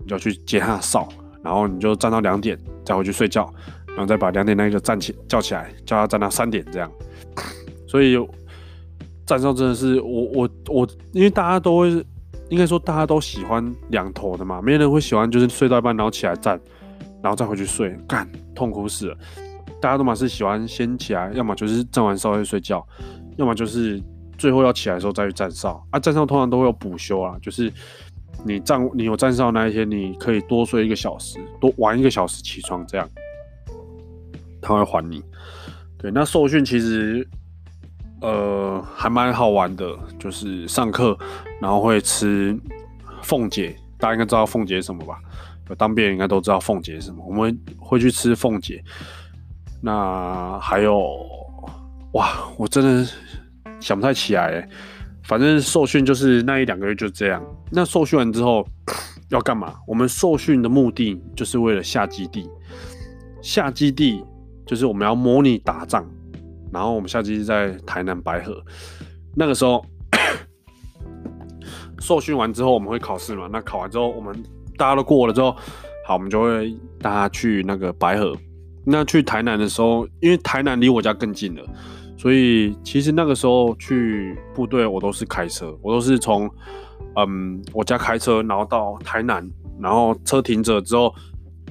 [0.00, 1.08] 你就要去接他的哨，
[1.44, 3.48] 然后你就站到两点再回去睡觉，
[3.88, 6.90] 然后再把两点那个站起叫起来，叫他站到三点这样。
[7.86, 8.18] 所以。
[9.26, 11.88] 站哨真的是我我我，因为大家都会，
[12.50, 16.60] 应该说大家都喜欢两头的嘛，没人会喜欢就是睡到一半然后起来站，
[17.22, 19.16] 然后再回去睡，干痛苦死了。
[19.80, 22.86] 大家都嘛是喜欢先起来，要么就是站完哨再睡觉，
[23.38, 23.98] 要么就是
[24.36, 25.82] 最后要起来的时候再去站哨。
[25.88, 27.72] 啊，站哨通常都会有补休啊，就是
[28.42, 33.06] 你站你有站哨那一天，你可以多睡一个小时，多晚一个小时起床这样，
[34.62, 35.22] 他会还你。
[35.98, 37.28] 对，那受训其实。
[38.20, 41.18] 呃，还蛮好玩的，就是上课，
[41.60, 42.58] 然后会吃
[43.22, 45.20] 凤姐，大家应该知道凤姐什么吧？
[45.68, 47.22] 有当兵应该都知道凤姐什么。
[47.26, 48.82] 我们会去吃凤姐，
[49.82, 51.18] 那还有，
[52.12, 53.06] 哇，我真的
[53.78, 54.66] 想不太起来。
[55.24, 57.42] 反正受训就是那一两个月就这样。
[57.70, 58.66] 那受训完之后
[59.30, 59.74] 要干嘛？
[59.86, 62.48] 我们受训的目的就是为了下基地，
[63.42, 64.22] 下基地
[64.66, 66.08] 就是我们要模拟打仗。
[66.72, 68.60] 然后我们下基地在台南白河，
[69.36, 69.84] 那个时候
[72.00, 73.48] 受训完之后我们会考试嘛？
[73.50, 74.34] 那考完之后我们
[74.76, 75.52] 大家都过了之后，
[76.04, 78.36] 好，我们就会大家去那个白河，
[78.84, 81.62] 那去台南的时候，因为台南离我家更近了，
[82.24, 86.50] 所以其实那个时候去部队，我都是开车，我都是从
[87.16, 89.46] 嗯我家开车，然后到台南，
[89.78, 91.14] 然后车停着之后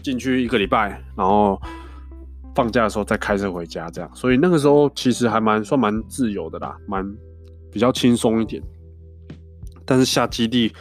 [0.04, 1.60] 进去一个礼拜，然后
[2.54, 4.08] 放假的时候再开车回家，这样。
[4.14, 7.04] 所以那个时候其实还蛮算蛮自由的啦，蛮
[7.72, 8.62] 比较轻松一点。
[9.86, 10.72] 但是下基地，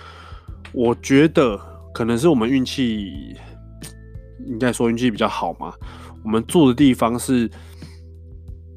[0.74, 1.58] 我觉得
[1.94, 3.34] 可能是我们运气。
[4.48, 5.72] 应该说运气比较好嘛。
[6.24, 7.48] 我们住的地方是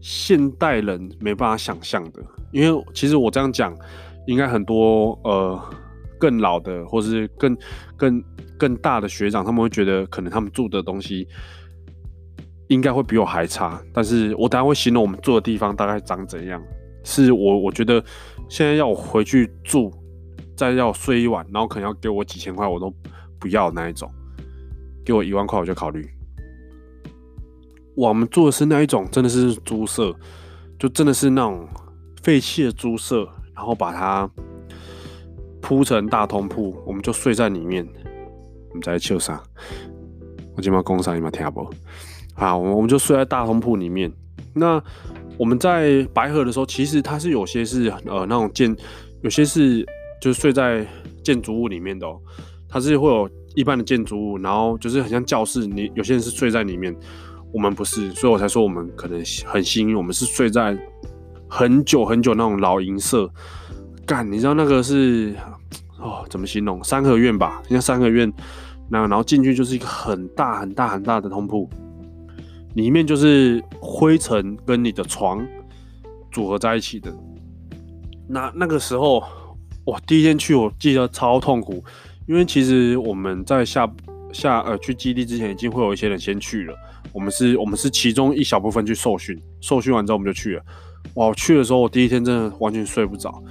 [0.07, 3.75] 现代人没办法想象的，因为其实我这样讲，
[4.27, 5.59] 应该很多呃
[6.19, 7.57] 更老的或是更
[7.97, 8.23] 更
[8.55, 11.27] 更大的学长，他们会觉得可能他们住的东西
[12.67, 13.81] 应该会比我还差。
[13.91, 16.61] 但是我等下会形容我们住的地方大概长怎样，
[17.03, 17.99] 是我我觉得
[18.47, 19.91] 现在要我回去住，
[20.55, 22.93] 再要睡一晚，然后可能要给我几千块，我都
[23.39, 24.07] 不要那一种。
[25.03, 26.07] 给我一万块，我就考虑。
[27.95, 30.13] 我们住的是那一种，真的是猪舍，
[30.77, 31.67] 就真的是那种
[32.21, 34.29] 废弃的猪舍，然后把它
[35.61, 37.87] 铺成大通铺，我们就睡在里面。
[38.69, 39.41] 我们在秋啥？
[40.55, 41.69] 我今晚工商你们听不？
[42.33, 44.11] 好，我们就睡在大通铺里面。
[44.53, 44.81] 那
[45.37, 48.75] 我们在白河的时候，其实它是有些是呃那种建，
[49.21, 49.85] 有些是
[50.21, 50.85] 就是睡在
[51.23, 52.19] 建筑物里面的哦，
[52.67, 53.29] 它是会有。
[53.55, 56.93] 一般的建筑物，然后就是很像教室，你有些人是睡在里面，
[57.53, 60.77] 我们不是，所以我才说我们可能很幸运，我们是睡在
[61.47, 63.29] 很久很久那种老银舍。
[64.05, 65.35] 干，你知道那个是
[65.99, 66.83] 哦，怎么形容？
[66.83, 68.31] 三合院吧，像三合院
[68.89, 71.69] 那，然后进去就是一个很大很大很大的通铺，
[72.75, 75.45] 里面就是灰尘跟你的床
[76.31, 77.11] 组合在一起的。
[78.27, 79.23] 那那个时候，
[79.85, 81.83] 哇，第一天去我记得超痛苦。
[82.27, 83.87] 因为其实我们在下
[84.33, 86.75] 下呃去基地之前，已经会有一些人先去了。
[87.15, 90.63] 我们是，我们是其中一小部分去受训，受训完之后我们就去了。
[91.13, 93.41] 哇，我去的时候我第一天真的完全睡不着。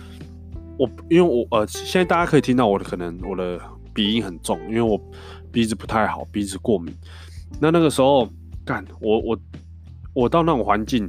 [0.76, 3.58] 我因为我呃现在大家可以听到我的可能我的
[3.94, 5.00] 鼻音很重，因为我
[5.50, 6.94] 鼻子不太好，鼻子过敏。
[7.58, 8.28] 那那个时候
[8.66, 9.38] 干我我
[10.12, 11.08] 我到那种环境，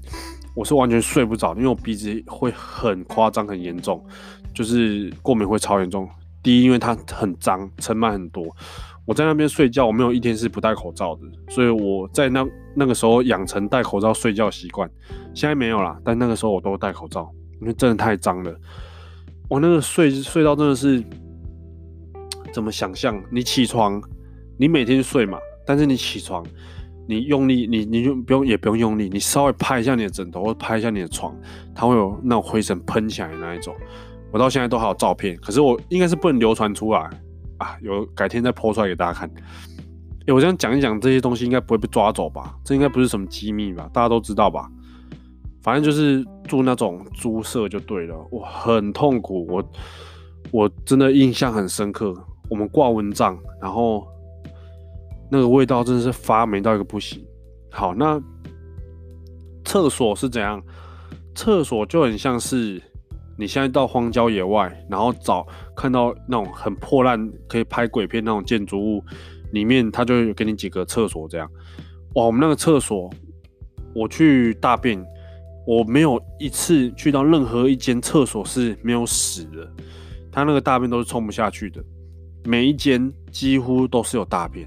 [0.56, 4.02] 我是完全睡不着，因为我鼻子会很夸张很严重，
[4.54, 6.08] 就是过敏会超严重。
[6.42, 8.46] 第一，因为它很脏，尘螨很多。
[9.06, 12.46] 我在那边睡觉，我没有一天是不戴口罩的，所以我在那
[12.76, 14.90] 那个时候养成戴口罩睡觉习惯。
[15.34, 17.30] 现在没有啦，但那个时候我都戴口罩，
[17.62, 18.54] 因为真的太脏了。
[19.48, 21.04] 我那个睡睡到真的是
[22.52, 23.22] 怎么想象？
[23.32, 24.02] 你起床，
[24.58, 25.38] 你每天睡嘛，
[25.68, 26.44] 但是你起床，
[27.08, 31.38] 你用力，你你就不用也不用用力，你稍微拍一下你的枕头或拍一下你的床，
[31.76, 33.76] 它会有那种灰尘喷起来那一种。
[34.32, 37.08] 我到现在都还有照片，可是我应该是不能流传出来
[37.58, 39.30] 啊，有改天再 po 出来给大家看。
[40.28, 42.56] 哎、我这样讲一讲这些东西，应该不会被抓走吧？
[42.64, 43.90] 这应该不是什么机密吧？
[43.94, 44.70] 大家都知道吧？
[45.62, 49.72] 反正就是住那种猪舍就对了，哇，很痛苦，我
[50.52, 52.14] 我真的印象很深刻。
[52.50, 54.08] 我们挂蚊帐，然后
[55.32, 57.26] 那个味道真的是发霉到一个不行。
[57.72, 58.22] 好，那
[59.64, 60.62] 厕所是怎样？
[61.34, 62.82] 厕所就很像是。
[63.38, 69.04] 你现在到荒郊野外，然后找看到那种很破烂可以拍鬼片那种建筑物
[69.52, 71.50] 里面，他就有给你几个厕所这样。
[72.14, 73.10] 哇，我们那个厕所，
[73.94, 75.06] 我去大便，
[75.68, 79.70] 我没有一次去到任何一间厕所是没有屎的，
[80.32, 81.84] 他那个大便都是冲不下去的，
[82.46, 84.66] 每一间几乎都是有大便，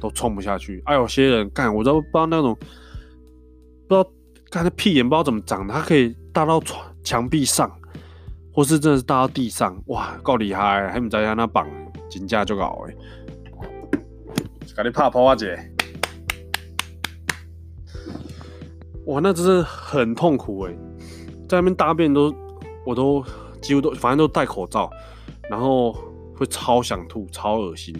[0.00, 0.82] 都冲不下去。
[0.86, 2.52] 哎，有些人干，我都不知道那种，
[3.86, 4.10] 不知道
[4.50, 7.70] 看那屁眼不知道怎么长的，它可以大到床墙壁上。
[8.58, 10.90] 或是真的是搭到地上，哇，够厉害！
[10.90, 11.64] 还唔知他那绑
[12.10, 12.94] 金架就搞哎，
[14.74, 15.56] 赶紧拍破啊姐！
[19.06, 20.76] 哇，那真是很痛苦诶，
[21.48, 22.34] 在那边大便都，
[22.84, 23.24] 我都
[23.62, 24.90] 几乎都，反正都戴口罩，
[25.48, 25.92] 然后
[26.34, 27.94] 会超想吐，超恶心。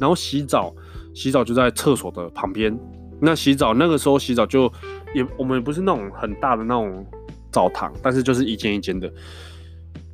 [0.00, 0.74] 然后洗澡，
[1.14, 2.74] 洗澡就在厕所的旁边。
[3.20, 4.72] 那洗澡那个时候洗澡就
[5.14, 7.06] 也，我们也不是那种很大的那种
[7.50, 9.12] 澡堂，但是就是一间一间的。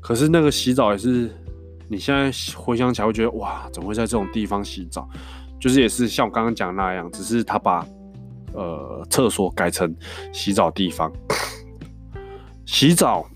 [0.01, 1.31] 可是那个洗澡也是，
[1.89, 5.09] 你现在回想起来会觉得哇，怎么会在这种地方洗澡？
[5.61, 7.85] 就是也是像我刚刚讲那样，只是他把
[8.55, 9.95] 呃厕所改成
[10.33, 11.13] 洗澡地方。
[12.65, 13.29] 洗澡，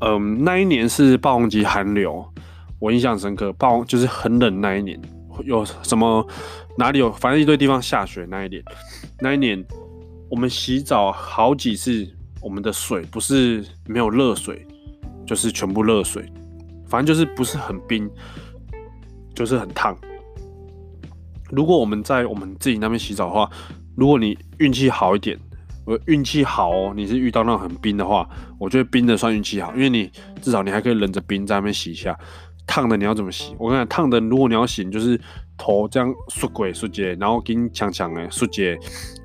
[0.00, 2.24] 嗯、那一年是暴风级寒流，
[2.78, 3.52] 我印象深刻。
[3.54, 4.98] 暴就是很冷那一年，
[5.44, 6.26] 有什么
[6.78, 8.62] 哪里有，反正一堆地方下雪那一年。
[9.18, 9.62] 那一年
[10.30, 12.08] 我们洗澡好几次，
[12.40, 14.66] 我们的水不是没有热水。
[15.30, 16.24] 就是全部热水，
[16.88, 18.10] 反正就是不是很冰，
[19.32, 19.96] 就是很烫。
[21.52, 23.48] 如果我们在我们自己那边洗澡的话，
[23.94, 25.38] 如果你运气好一点，
[25.86, 28.28] 我运气好哦，你是遇到那种很冰的话，
[28.58, 30.10] 我觉得冰的算运气好，因为你
[30.42, 32.18] 至少你还可以忍着冰在那边洗一下。
[32.66, 33.54] 烫的你要怎么洗？
[33.56, 35.20] 我跟你讲，烫的如果你要洗，就是
[35.56, 38.76] 头这样缩鬼缩结，然后给你强强的缩结，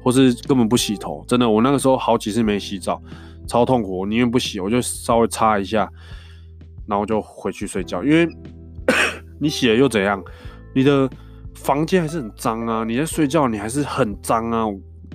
[0.04, 1.26] 或是根本不洗头。
[1.28, 3.02] 真的，我那个时候好几次没洗澡，
[3.48, 4.00] 超痛苦。
[4.00, 5.90] 我宁愿不洗，我就稍微擦一下，
[6.88, 8.04] 然后就回去睡觉。
[8.04, 8.28] 因为
[9.40, 10.24] 你洗了又怎样？
[10.74, 11.10] 你的
[11.56, 12.84] 房间还是很脏啊！
[12.84, 14.66] 你在睡觉，你还是很脏啊！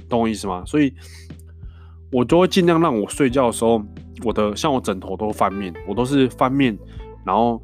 [0.09, 0.63] 懂我意思吗？
[0.67, 0.93] 所以，
[2.11, 3.83] 我都会尽量让我睡觉的时候，
[4.25, 6.79] 我的像我枕头都翻面，我都是翻面，
[7.25, 7.61] 然后。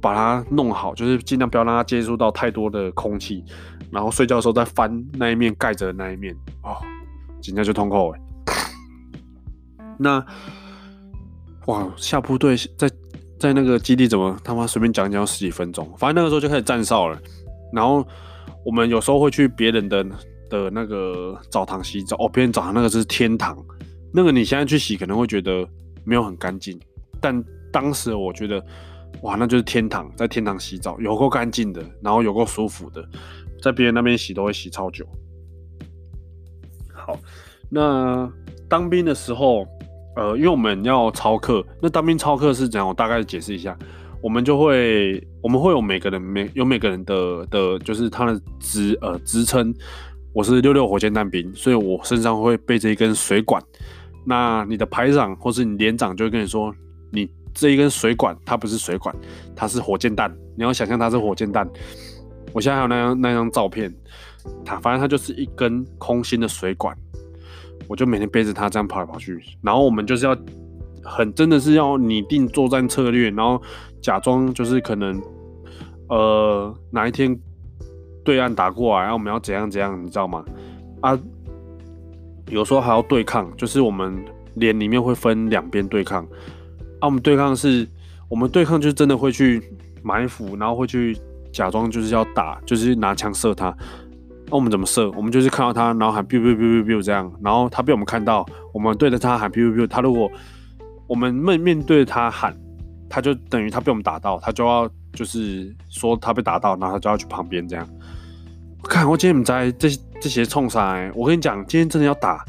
[0.00, 3.42] 把它弄好，就是尽量不要让它接触到太多的空气，
[3.90, 6.76] 然后睡觉的时候再翻那一面盖着的那一面哦，
[7.40, 8.20] 紧接就通扣哎。
[9.98, 10.24] 那
[11.66, 12.90] 哇，下部队在
[13.38, 17.18] 在那个基地怎么他妈随便讲讲十几分钟，反正那个时候就开始站哨了。
[17.72, 18.06] 然后
[18.64, 20.04] 我们有时候会去别人的
[20.48, 23.56] 的那个澡堂洗澡哦，别人澡堂那个是天堂，
[24.12, 25.66] 那个你现在去洗可能会觉得
[26.04, 26.78] 没有很干净，
[27.20, 27.42] 但
[27.72, 28.64] 当时我觉得。
[29.22, 33.02] 哇，那就是天堂，在天堂洗澡，有够干净的，然后有够舒服的，
[33.62, 35.06] 在别人那边洗都会洗超久。
[36.92, 37.16] 好，
[37.70, 38.28] 那
[38.68, 39.64] 当兵的时候，
[40.16, 42.86] 呃，因为我们要操课，那当兵操课是怎样？
[42.86, 43.76] 我大概解释一下，
[44.20, 49.74] 我们就会，我们会有每个人每有每个人的的，就是他的职呃职称。
[50.32, 53.62] 我是六六火箭弹兵，所以我身上会背着一根水管。
[54.26, 56.74] 那你的排长或是你连长就会跟你说，
[57.10, 57.28] 你。
[57.56, 59.14] 这一根水管，它不是水管，
[59.54, 60.28] 它是火箭弹。
[60.56, 61.64] 你要想象它是火箭弹。
[62.52, 63.94] 我现在还有那张那张照片，
[64.64, 66.98] 它反正它就是一根空心的水管。
[67.88, 69.42] 我就每天背着它这样跑来跑去。
[69.62, 70.36] 然后我们就是要
[71.02, 73.60] 很真的是要拟定作战策略，然后
[74.00, 75.20] 假装就是可能
[76.08, 77.38] 呃哪一天
[78.24, 80.44] 对岸打过来，然后我们要怎样怎样，你知道吗？
[81.00, 81.18] 啊，
[82.48, 84.24] 有时候还要对抗，就是我们
[84.54, 86.24] 连里面会分两边对抗。
[87.00, 87.86] 啊、我们对抗是，
[88.28, 89.62] 我们对抗就是真的会去
[90.02, 91.14] 埋伏，然后会去
[91.52, 93.76] 假装就是要打，就是拿枪射他。
[94.54, 95.10] 那、我们怎么射？
[95.16, 99.86] 我们就是看到他，然后喊 biu biu biu biu biu 这样，然后他被我们看到，我们对着他喊 biu biu biu。
[99.88, 100.30] 他如果
[101.08, 102.56] 我们面面对他喊，
[103.10, 107.84] 他就等于他被我们打到，他就要就是说他被打到，然后他就要去旁边这样。
[108.84, 109.88] 看我今天我们在这
[110.20, 112.44] 这些冲上来，我跟你讲，今天真的要打，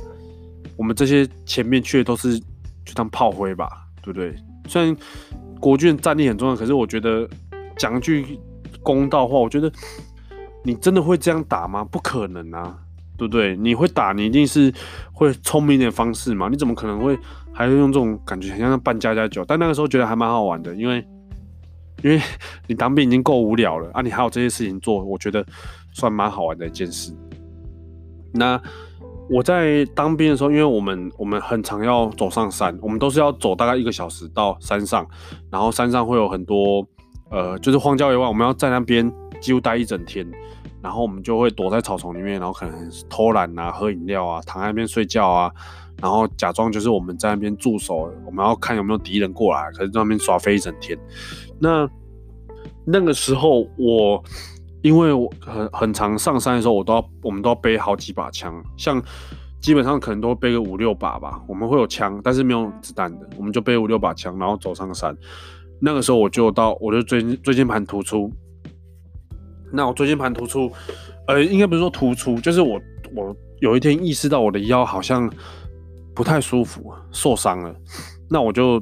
[0.78, 3.68] 我们这些前面去的都是就当炮灰吧，
[4.04, 4.36] 对不对？
[4.68, 4.96] 虽然
[5.60, 7.28] 国军的战力很重要，可是我觉得
[7.80, 8.40] 讲句
[8.84, 9.72] 公道话，我觉得
[10.66, 11.84] 你真的会这样打吗？
[11.84, 12.78] 不可能啊，
[13.16, 13.56] 对不对？
[13.56, 14.74] 你会打，你一定是
[15.14, 16.50] 会聪明一点的方式嘛。
[16.50, 17.18] 你怎么可能会
[17.54, 19.46] 还会用这种感觉，很像扮家家酒？
[19.46, 21.06] 但那个时候觉得还蛮好玩的，因为
[22.04, 22.20] 因为
[22.68, 25.46] 你当兵已经够无聊了啊，你还有这些事情做，我觉得
[25.94, 27.14] 算蛮好玩的一件事。
[28.34, 28.60] 那。
[29.28, 35.04] 我在当兵的时候，因为我们我们很常要走上山，我们都是要走大概一个小时到山上，
[35.50, 36.88] 然后山上会有很多
[37.32, 39.12] 呃，就是荒郊野外，我们要在那边
[39.42, 40.24] 几乎待一整天，
[40.86, 45.52] 然后我们就会躲在草丛里面，然后可能偷懒啊、喝饮料啊、躺在那边睡觉啊，
[46.00, 50.96] 然后假装就是我们在那边驻守，我们要看有没有敌人过来，可是在那边耍飞一整天。
[51.60, 51.90] 那
[52.86, 54.24] 那个时候我。
[54.82, 59.02] 因为我很很常上山的时候，我都要我们都要背好几把枪，像
[59.60, 61.42] 基本上可能都背个五六把吧。
[61.48, 65.18] 我们会有枪，但是没有子弹的，我们就背五六把枪，然后走上山。
[65.82, 68.32] 那个时候我就到，我就椎椎间盘突出。
[69.76, 70.72] 那我椎间盘突出，
[71.28, 72.80] 呃，应该不是说突出，就是我
[73.16, 75.32] 我有一天意识到我的腰好像
[76.16, 77.76] 不太舒服，受伤了。
[78.30, 78.82] 那我就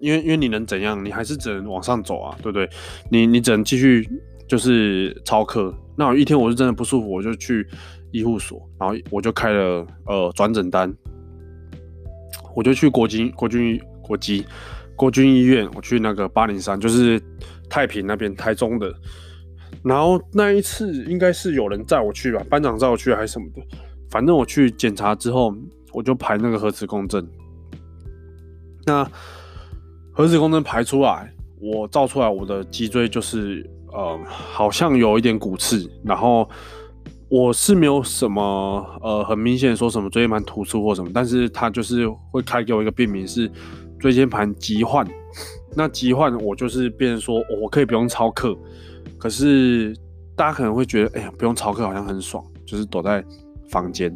[0.00, 1.04] 因为因为你能怎样？
[1.04, 2.68] 你还是只能往上走啊，对不对？
[3.10, 4.08] 你你只能继续。
[4.48, 7.66] 就是操课，那有一天我是真的不舒服，我就去
[8.12, 10.88] 医护所，然后我就开了呃转诊单，
[12.54, 14.46] 我就去国军国军国机
[14.94, 17.20] 国军医院，我去那个八零三，就是
[17.68, 18.94] 太平那边台中的，
[19.82, 23.62] 然后那一次应该是有人载我去吧，班长载我去还是什么的，
[24.10, 25.54] 反正我去检查之后，
[25.92, 27.26] 我就排那个核磁共振，
[28.84, 29.08] 那
[30.12, 33.68] 核磁共振排出来，我照出来我的脊椎就是。
[33.92, 36.46] 呃，好像有一点骨刺，然后
[37.30, 43.50] 我是没有什么呃很明显说什么椎间盘突出或什么，但是他就是会开给我一个病名是
[43.98, 45.06] 椎间盘疾患。
[45.74, 48.54] 那疾患我就是变成说我可以不用操课，
[49.18, 49.94] 可是
[50.34, 53.24] 大家可能会觉得，哎呀，不用操课好像很爽，就是躲在
[53.68, 54.14] 房间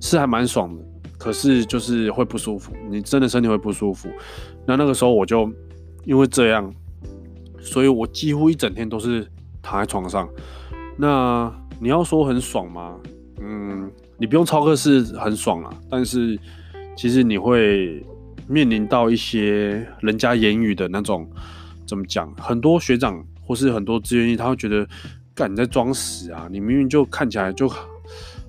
[0.00, 0.84] 是还蛮爽的，
[1.18, 4.08] 可是就是会不舒服，你真的身体会不舒服。
[4.66, 5.50] 那那个时候我就
[6.04, 6.72] 因为这样。
[7.60, 9.26] 所以我几乎一整天都是
[9.60, 10.26] 躺在床上。
[10.96, 12.96] 那你要说很爽吗？
[13.40, 16.38] 嗯，你不用操课是很爽啊，但是
[16.96, 18.06] 其实你会
[18.46, 21.28] 面临到一些人家言语的那种
[21.84, 22.32] 怎么讲？
[22.36, 24.86] 很多学长或是很多志愿役，他会觉得，
[25.34, 26.46] 干你在装死啊！
[26.50, 27.66] 你明明就看起来就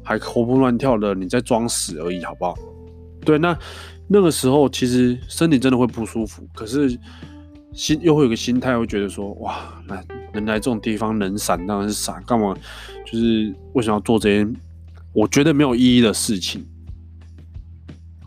[0.03, 2.53] 还活蹦乱跳的，你在装死而已，好不好？
[3.21, 3.57] 对，那
[4.09, 6.99] 那个时候其实身体真的会不舒服，可是
[7.71, 12.53] 心又会有个心态，会觉得说，哇，来能来这种地方能闪当然是闪，干嘛？
[13.05, 14.45] 就是为什么要做这些
[15.13, 16.65] 我觉得没有意义的事情？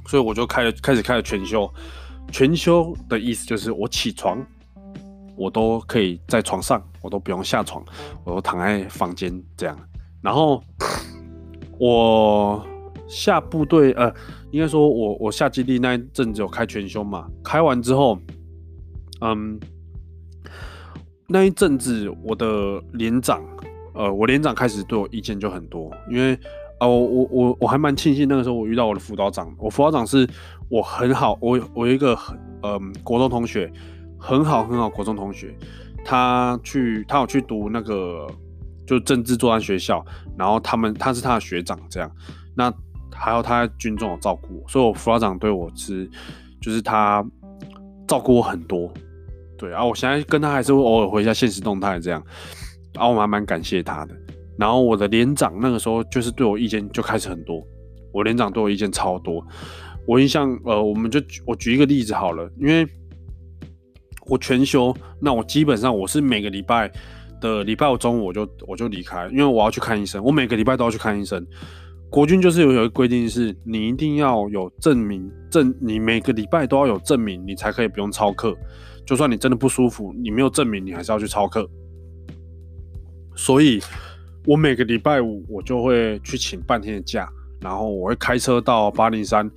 [0.06, 1.70] 所以我就开了，开始开了全休。
[2.30, 4.42] 全休的意思就是我起床，
[5.36, 7.84] 我都可以在床上，我都不用下床，
[8.24, 9.76] 我都躺在房间这样。
[10.20, 10.62] 然后
[11.78, 12.64] 我
[13.08, 14.12] 下部队，呃，
[14.50, 17.28] 应该说我我下基地那一阵子有开全休嘛？
[17.42, 18.18] 开完之后，
[19.20, 19.58] 嗯，
[21.28, 23.42] 那一阵子我的连长，
[23.94, 26.38] 呃，我连长开始对我意见就很多，因为。
[26.80, 30.28] 哦，我我我我还蛮庆幸那个时候我遇到我的辅导长，我辅导长是
[30.68, 33.72] 我很好，我我有一个很嗯国中同学，
[34.22, 35.52] 很好很好国中同学，
[36.04, 38.24] 他去他有去读那个
[38.86, 40.04] 就政治作战学校，
[40.38, 42.08] 然后他们他是他的学长这样，
[42.54, 42.72] 那
[43.12, 46.08] 还有他在军中有照顾我，所以我辅导长对我是
[46.60, 47.24] 就是他
[48.06, 48.92] 照顾我很多，
[49.58, 52.22] 对啊，我现在跟他还是会偶尔回一下现实动态这样，
[52.94, 54.14] 然后我还蛮感谢他的。
[54.56, 57.60] 然后我的连长那个时候就是对我意见就开始很多，
[58.12, 59.44] 我连长对我意见超多。
[60.06, 62.86] 我印象，呃，我们就我举一个例子好了，因为
[64.32, 66.90] 我全休，那我基本上我是每个礼拜
[67.38, 71.46] 的礼拜五中午我就我就离开，因为我要去看医生，我每个礼拜都要去看医生。
[72.08, 78.56] 国军就是有有一个规定是，你一定要有证明证，你每个礼拜都要有证明，你才可以不用超课。
[79.04, 81.68] 就算你真的不舒服，你没有证明，你还是要去超课。
[83.36, 83.80] 所以。
[84.44, 87.28] 我每个礼拜五我就会去请半天的假，
[87.60, 89.48] 然后我会开车到八零三，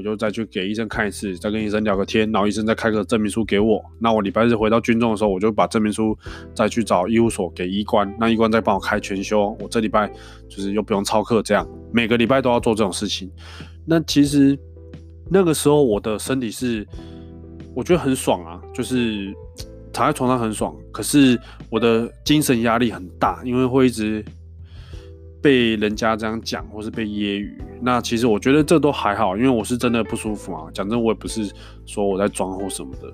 [0.00, 3.84] 我就再去给医生看一次，再跟医生聊个天，然后医生再开个证明书给我。
[3.98, 6.16] 那我礼拜日回到军中的时候，我就把证明书
[6.54, 9.54] 再去找医务所给医官，那医官再帮我开全休。
[9.60, 10.10] 我这礼拜
[10.48, 13.30] 就是又不用操课，这样每个礼拜都要做这种事情。
[13.84, 14.58] 那其实
[15.30, 16.86] 那个时候我的身体是
[17.74, 19.34] 我觉得很爽啊，就是。
[19.92, 21.36] 躺在床上很爽，可是
[21.68, 24.24] 我的精神压力很大，因为会一直
[25.42, 27.54] 被人家这样讲，或是被揶揄。
[27.80, 30.68] 那其实我觉得这都还好，因为我是真的不舒服嘛。
[30.72, 31.50] 讲真，我也不是
[31.86, 33.12] 说我在装或什么的。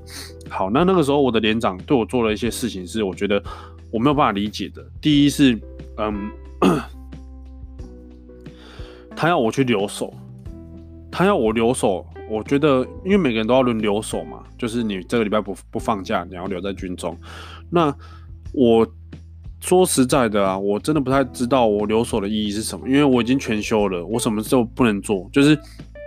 [0.49, 3.43] 好，那那个时候我的连长对我做了一些事情，是我觉得
[3.91, 4.85] 我没有办法理解的。
[5.01, 5.59] 第一是，
[5.99, 6.31] 嗯，
[9.14, 10.12] 他要我去留守，
[11.11, 12.07] 他要我留守。
[12.29, 17.16] 我觉得，因为每个人都要轮流守嘛，就是你这个礼拜不不放假，你要留在军中。
[17.70, 17.95] 那
[18.53, 18.85] 我
[19.61, 25.29] 说实在的啊，我真的不太知道我留守的意义是什么，因为我已经全休了，我什么事都不能做。
[25.33, 25.59] 就是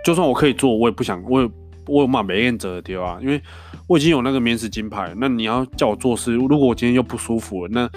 [0.04, 1.50] 就算我可以做，我也不想，我也
[1.86, 3.40] 我有嘛没原则的啊，因为
[3.86, 5.14] 我已经有那个免死金牌。
[5.16, 7.90] 那你要叫我做事，如果我今天又不舒服了，那。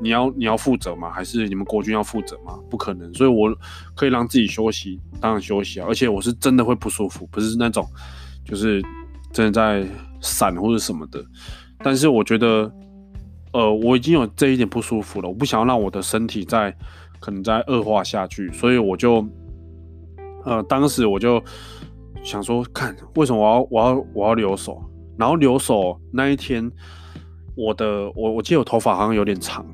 [0.00, 1.12] 你要你要负责吗？
[1.12, 2.58] 还是你们国军要负责吗？
[2.68, 3.56] 不可能，所以我
[3.94, 5.86] 可以让自己休息，当然休息啊。
[5.88, 7.86] 而且我是真的会不舒服，不是那种
[8.44, 8.82] 就是
[9.32, 9.86] 真的在
[10.20, 11.24] 闪或者什么的。
[11.84, 12.68] 但是我觉得，
[13.52, 16.74] 呃，我已经有这一点不舒服了，我不想要让我的身体再
[17.20, 19.26] 可能再恶化下去，所以我就
[20.44, 21.42] 呃，当时我就
[22.22, 24.82] 想说，看为什么我要我要我要留守，
[25.18, 26.70] 然后留守那一天，
[27.54, 29.64] 我的我我记得我头发好像有点长。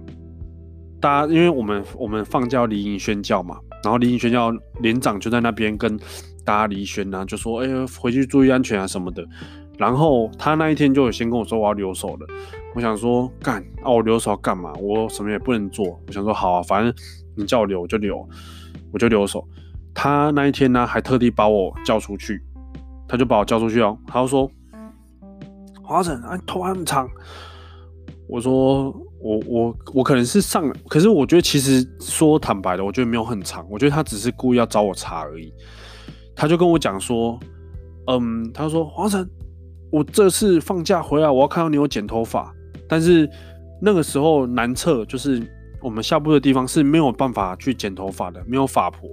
[1.00, 5.96] 大家，因为我们我们放假要离营宣教嘛，然后离营宣教连长就在那边跟
[6.44, 7.68] 大家离宣啊，就说：“哎、
[8.00, 9.24] 回去注意安全啊什么的。”
[9.78, 12.26] 然后他那一天就有先跟我说我要留守了。
[12.78, 14.72] 我想说干，啊我留守要干嘛？
[14.74, 16.00] 我什么也不能做。
[16.06, 16.94] 我想说好啊，反正
[17.36, 18.24] 你叫我留我就留，
[18.92, 19.44] 我就留守。
[19.92, 22.40] 他那一天呢，还特地把我叫出去，
[23.08, 24.48] 他就把我叫出去哦，他就说
[25.82, 27.08] ：“华晨，啊，头还很长。”
[28.30, 28.94] 我说。
[29.20, 35.52] 我我我可能是上，可是我觉得其实说坦白的，我觉得没有很长，我觉得他只是故意要找我茬而已。
[36.36, 37.36] 他就跟我讲说，
[38.06, 39.28] 嗯，他说华晨，
[39.90, 42.54] 我这次放假回来，我要看到你有剪头发。
[42.88, 43.28] 但是
[43.80, 45.42] 那个时候南侧就是
[45.80, 49.10] 我们下部的地方是没有办法去剪头发的，没有发婆，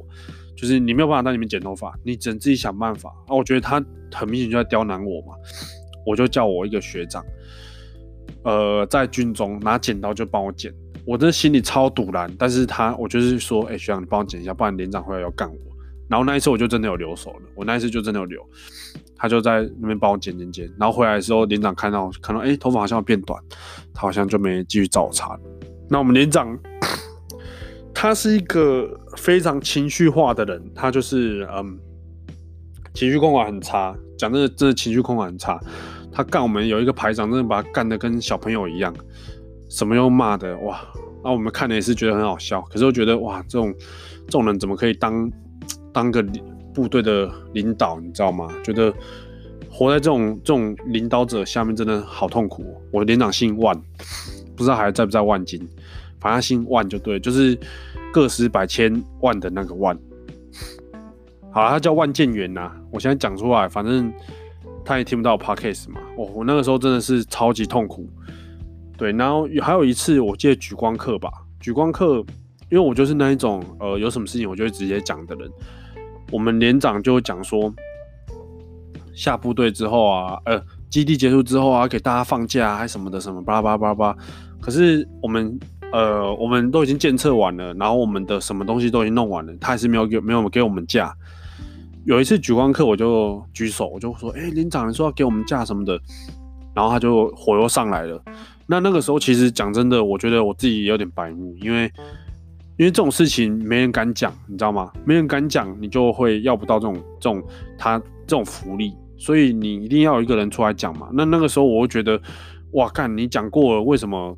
[0.56, 3.10] 就是你没有办法在里面剪头发，你只能自己想办法。
[3.28, 5.34] 啊，我觉得他很明显就在刁难我嘛，
[6.06, 7.24] 我就叫我一个学长。
[8.44, 10.74] 呃，在军中拿剪刀就帮我剪，
[11.06, 12.32] 我的心里超堵然。
[12.38, 15.58] 但是他，我就是说，哎、学长，你帮我剪一下，不然连长回来要干我。
[16.08, 18.40] 然后那一次我就真的有留手了，我那一次就真的有留，
[19.16, 20.72] 他就在那边帮我剪剪剪。
[20.78, 23.42] 然后回来的时候，连长看到看到，哎、头发好像变短，
[23.94, 25.38] 他好像就没继续找茬。
[25.90, 26.58] 那我们连长，
[27.94, 31.80] 他是一个非常情绪化的人，他就是嗯，
[32.94, 33.96] 情绪控管很差。
[34.18, 35.60] 讲真的，真的情绪控管很差。
[36.12, 38.94] 他干我们有一个排长，真的把他干得跟小朋友一样，
[39.70, 40.82] 什么又骂的哇！
[41.24, 42.62] 那我们看了也是觉得很好笑。
[42.62, 43.74] 可是我觉得哇，这种
[44.26, 45.30] 这种人怎么可以当
[45.92, 46.24] 当个
[46.76, 48.00] 部队的领导？
[48.00, 48.48] 你知道吗？
[48.62, 48.94] 觉得
[49.72, 52.80] 活在这种这种领导者下面真的好痛苦。
[52.92, 53.76] 我的连长姓万，
[54.56, 55.66] 不知道还在不在万金，
[56.20, 57.58] 反正姓万就对，就是
[58.14, 59.98] 个十百千万的那个万。
[61.52, 62.72] 好，他叫万建元呐。
[62.92, 64.14] 我现在讲出来，反正
[64.84, 66.02] 他也听不到 podcast 嘛。
[66.18, 68.10] 哦，我那个时候真的是超级痛苦。
[68.98, 71.30] 对，然后还有一次，我记得举光课吧。
[71.60, 72.18] 举光课，
[72.70, 75.50] 因为我就是那一种，呃，有什么事情我就会直接讲的人。
[76.32, 77.74] 我们连长就讲说，
[79.14, 84.18] 下部队之后啊，呃，基地结束之后啊，给大家放假啊，还什么的什么巴拉巴拉巴拉。
[84.60, 85.60] 可是我们，
[85.92, 91.16] 呃，我们都已经检测完了，然后我们的什么东西都已经弄完了，他还是没有给没有给我们假。
[92.06, 96.00] 有一次举光课，我就举手，我就说，哎、欸，连长，你说要给我们假什么的，
[96.74, 98.22] 然后他就火又上来了。
[98.68, 101.92] 那那个时候，其实讲真的，我觉得我自己有点白目，因为
[102.78, 104.92] 因为这种事情没人敢讲，你知道吗？
[105.06, 107.42] 没人敢讲，你就会要不到这种这种
[107.78, 107.98] 他
[108.28, 111.08] 这种福利，所以你一定要有一个人出来讲嘛。
[111.14, 112.20] 那那个时候，我会觉得，
[112.72, 114.38] 哇，干，你讲过了，为什么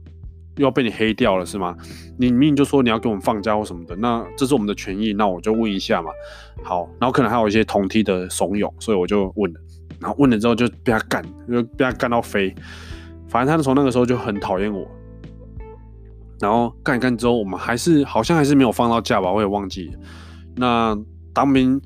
[0.57, 1.75] 又要被你黑掉了，是吗？
[2.17, 6.11] 你明明就说你要给我们放假或什么的，那这是我们的权益，那我就问一下嘛。
[6.63, 9.59] 好，然后可能还有一些同梯的怂恿，所以我就问了，
[9.99, 12.53] 然后问了之后就被他干，就被他干到飞。
[13.27, 14.88] 反正他从那个时候就很讨厌我，
[16.39, 19.99] 然后干一干之后，我们还是好像还是没有放到假吧，我也忘记了。
[20.55, 20.97] 那
[21.33, 21.79] 当兵，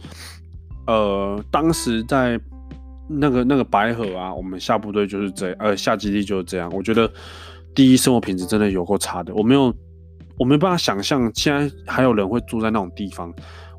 [0.87, 2.39] 呃，当时在
[3.07, 6.69] 那个那个白河啊，我们下部队就是这样，呃，下基地就是这样。
[6.73, 7.11] 我觉得
[7.75, 9.73] 第一生活品质真的有够差的，我没有，
[10.37, 13.33] 我没办法想象现在还有人会住在那种地方，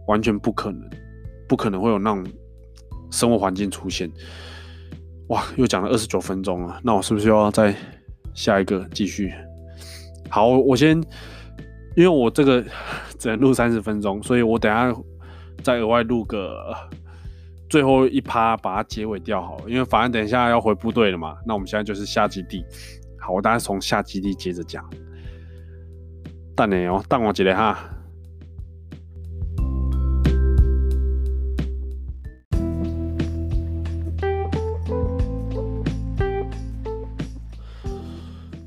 [0.09, 0.91] 完全不可能，
[1.49, 2.25] 不可能会有那种
[3.11, 4.11] 生活环境出现。
[5.29, 7.75] 哇，又讲了二十九分钟了，那我是不是又要再
[8.35, 9.33] 下一个继续？
[10.33, 10.99] 好，我先，
[11.95, 12.65] 因为我这个
[13.21, 14.91] 只能录三十分钟，所以我等下
[15.63, 16.75] 再额外录个
[17.69, 19.59] 最后一趴，把它结尾掉好。
[19.69, 22.65] 因为反正等一下要回部队了嘛，那我们现在就是下基地。
[23.21, 24.83] 好，我等下从下基地接着讲。
[26.57, 27.79] 等你哦，等我一下哈。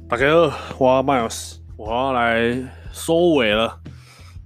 [0.08, 2.56] 大家好，我 Miles，我要来
[2.91, 3.82] 收尾了。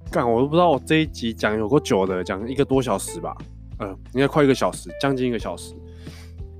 [0.09, 3.35] 干，我都不知道我这一集讲有够久的，讲一个多小时吧，
[3.77, 5.75] 呃，应该快一个小时，将近一个小时。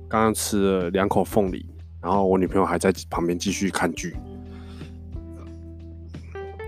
[0.06, 1.64] 刚刚吃了两口凤梨，
[2.02, 4.14] 然后我女朋友还在旁边继续看剧。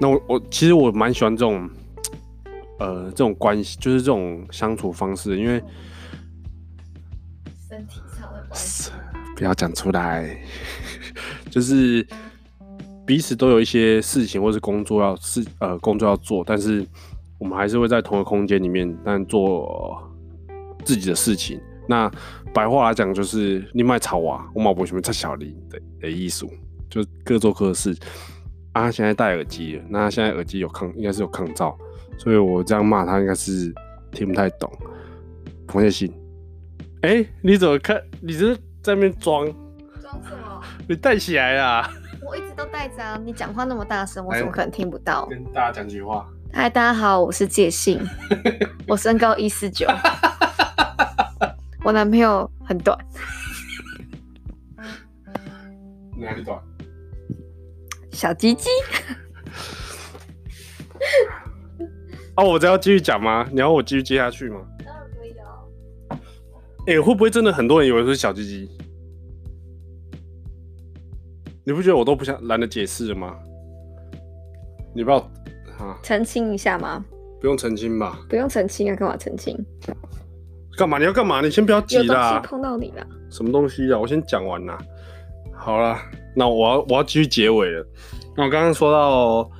[0.01, 1.69] 那我我其实我蛮喜欢这种，
[2.79, 5.63] 呃，这种关系，就是这种相处方式，因为
[7.69, 8.91] 身体上的关系，
[9.37, 10.43] 不要讲出来，
[11.53, 12.05] 就是。
[13.05, 16.87] 彼此都有一些事情或是工作要事呃工作要做，但是
[17.37, 20.01] 我们还是会在同一个空间里面，但做
[20.85, 21.61] 自己的事情。
[21.89, 22.09] 那
[22.55, 26.49] 白话来讲就是你卖草啊，我毛不喜欢插小林的的艺术，
[26.89, 27.93] 就各做各的事。
[28.73, 31.75] 啊，现在戴耳机了，那现在耳机有抗，应该是有抗噪，
[32.17, 33.75] 所以我这样骂他应该是
[34.13, 34.71] 听不太懂。
[35.67, 36.11] 彭建新，
[37.01, 38.01] 哎、你怎么看？
[38.21, 39.45] 你是在那边装
[40.01, 40.42] 装什么？
[40.89, 41.91] 你戴起来啦。
[42.25, 43.21] 我一直都带着啊！
[43.25, 45.27] 你讲话那么大声，我怎么可能听不到？
[45.27, 46.29] 跟大家讲句话。
[46.53, 48.01] 嗨，大家好，我是介信，
[48.87, 49.87] 我身高一四九，
[51.85, 52.97] 我男朋友很短。
[56.19, 56.59] 哪里短？
[58.11, 58.69] 小鸡鸡。
[62.37, 63.47] 哦，我这要继续讲吗？
[63.51, 64.61] 你要我继续接下去吗？
[64.85, 65.47] 当然可以啊。
[66.87, 68.71] 哎、欸，会不会真的很多人以为是小鸡鸡？
[71.65, 73.37] 你不觉得我都不想懒得解释了吗？
[74.95, 75.19] 你不要
[75.79, 75.99] 啊？
[76.03, 77.05] 澄清一下吗？
[77.41, 78.19] 不用澄清吧？
[78.29, 78.97] 不用澄清啊？
[78.97, 79.57] 干嘛澄清？
[80.77, 80.99] 干嘛？
[80.99, 81.41] 你要干嘛？
[81.41, 82.03] 你先不要急啦！
[82.03, 83.07] 有东西碰到你了？
[83.31, 83.99] 什么东西啊？
[83.99, 84.79] 我先讲完啦。
[85.55, 85.99] 好了，
[86.35, 87.87] 那我要我要继续结尾了。
[88.37, 89.51] 那我刚刚说到，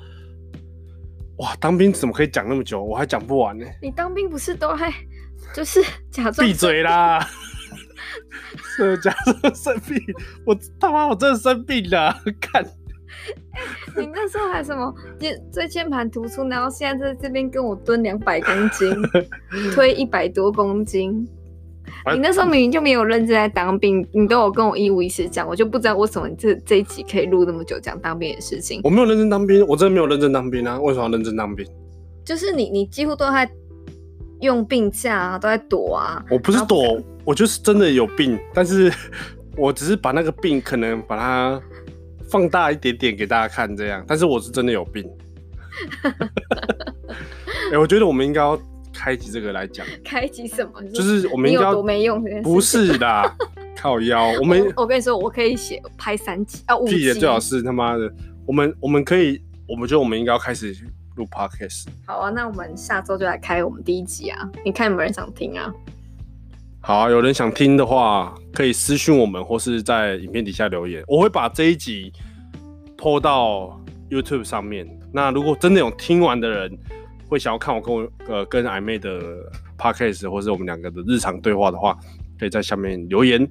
[1.37, 2.83] 哇，当兵怎么可以讲那么久？
[2.83, 3.65] 我还讲不完呢。
[3.81, 4.91] 你当兵不是都还
[5.53, 5.81] 就是
[6.11, 6.45] 假装？
[6.45, 7.25] 闭嘴啦！
[8.77, 9.97] 是假装 生病，
[10.45, 12.69] 我他妈我真的生病了， 看、欸。
[13.95, 18.89] 你那时候还什么键椎间盘突出，然后现在在这边跟我蹲两百公斤，
[19.73, 21.27] 推一百多公斤。
[22.11, 28.81] 你那时候明明就没有认真在当兵，你都有跟我一五一十讲，我就不知道为什么你这这一集可以录那么久讲当兵的事情。
[28.83, 30.79] 我没有认真当兵，我真的没有认真当兵啊！
[30.79, 31.65] 为什么要认真当兵？
[32.25, 33.49] 就是你你几乎都在
[34.43, 36.23] 用病假啊，都在躲啊。
[36.29, 38.93] 我不是躲，我就是真的有病，但是
[39.57, 41.61] 我只是把那个病可能把它
[42.29, 45.03] 放大一点点给大家看这样，但是我是真的有病。
[46.03, 48.59] 哎、欸，我觉得我们应该要
[48.93, 49.85] 开启这个来讲。
[50.03, 50.83] 开启什么？
[50.93, 52.23] 就是我们应该没用？
[52.43, 53.35] 不是的，
[53.75, 54.27] 靠腰。
[54.39, 57.11] 我们我，我跟你说，我可以写拍三集啊，五集。
[57.13, 58.11] 最好是他妈的，
[58.45, 60.75] 我们我们可以，我们觉得我们应该要开始
[61.15, 61.87] 录 podcast。
[62.05, 64.49] 好啊，那我们下周就来开我们第一集啊！
[64.63, 65.73] 你看有没有人想听啊？
[66.81, 72.11] 好啊，有人想听的话，可以私讯我们，或是在影片底下留言，我会把这一集
[72.97, 74.87] po 到 YouTube 上面。
[75.11, 76.77] 那如果真的有听完的人，
[77.29, 79.21] 会想要看我跟我呃跟暧昧的
[79.77, 81.97] podcast，或是我们两个的日常对话的话，
[82.37, 83.49] 可以在下面留言。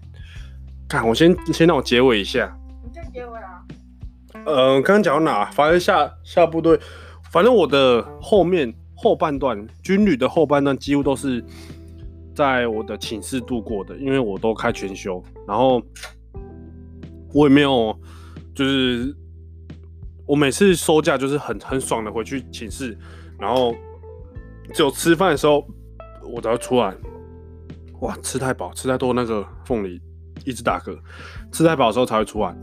[0.88, 2.54] 看，我先先让我结尾一下。
[2.84, 3.64] 你就结尾啊？
[4.44, 5.44] 呃，刚刚讲到哪？
[5.52, 6.78] 反正下下部队，
[7.32, 11.42] 反正我的后面后半段军旅的后半段几乎都是
[12.34, 15.82] 在我的寝室度过的，因为我都开全休，然后
[17.32, 17.98] 我也没有
[18.54, 19.16] 就是。
[20.24, 22.96] 我每次收假就是很很爽的回去寝室，
[23.38, 23.74] 然后
[24.72, 25.66] 只有吃饭的时候
[26.24, 26.94] 我才会出来。
[28.00, 30.00] 哇，吃太饱，吃太多那个凤梨
[30.46, 30.96] 一直打嗝，
[31.50, 32.56] 吃太饱的时候才会出来。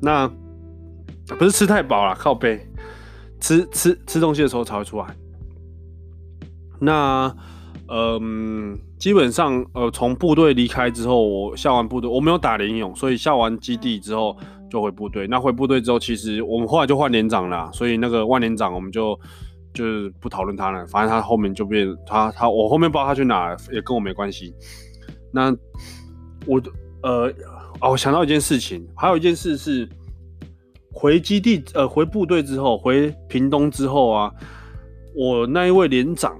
[0.00, 0.26] 那
[1.26, 2.64] 不是吃太饱啦，靠背，
[3.44, 5.06] 吃吃吃东西的时候才会出来。
[6.80, 7.30] 那
[7.88, 14.34] 嗯，基本上呃，从部队离开之后，我下完部队，我没有打连勇，所以下完基地之后。
[14.70, 19.16] 就回部队，那回部队之后，其实我们后来就换连长了，所以那个万连长我们就
[19.72, 24.52] 就是不讨论他了，反正他后面就变他他我后面不知道他去哪，也跟我没关系。
[25.30, 25.54] 那
[26.44, 26.60] 我
[27.04, 27.32] 呃
[27.80, 29.88] 哦，我想到一件事情，还有一件事是
[30.94, 34.32] 回基地呃回部队之后，回屏东之后啊，
[35.14, 36.38] 我那一位连长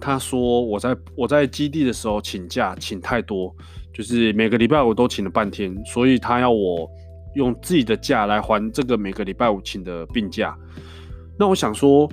[0.00, 3.52] 他说我在我在基地的时候请假请太多，
[3.92, 6.88] 就是每个礼拜我都请了半天，所以他要我。
[7.34, 10.56] 用自己的假来还这个每个礼拜五请的病假，
[11.38, 12.10] 那我想说，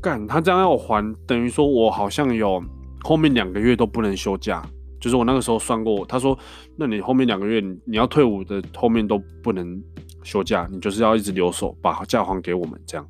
[0.00, 2.58] 干他这样要我还，等于说我好像有
[3.02, 4.66] 后面两个月都不能休假，
[4.98, 6.38] 就是我那个时候算过，他说，
[6.74, 9.78] 那你后面两个月你要退伍的后面都不能
[10.26, 13.08] 休假，你就是要一直留守，把假还给我们这样。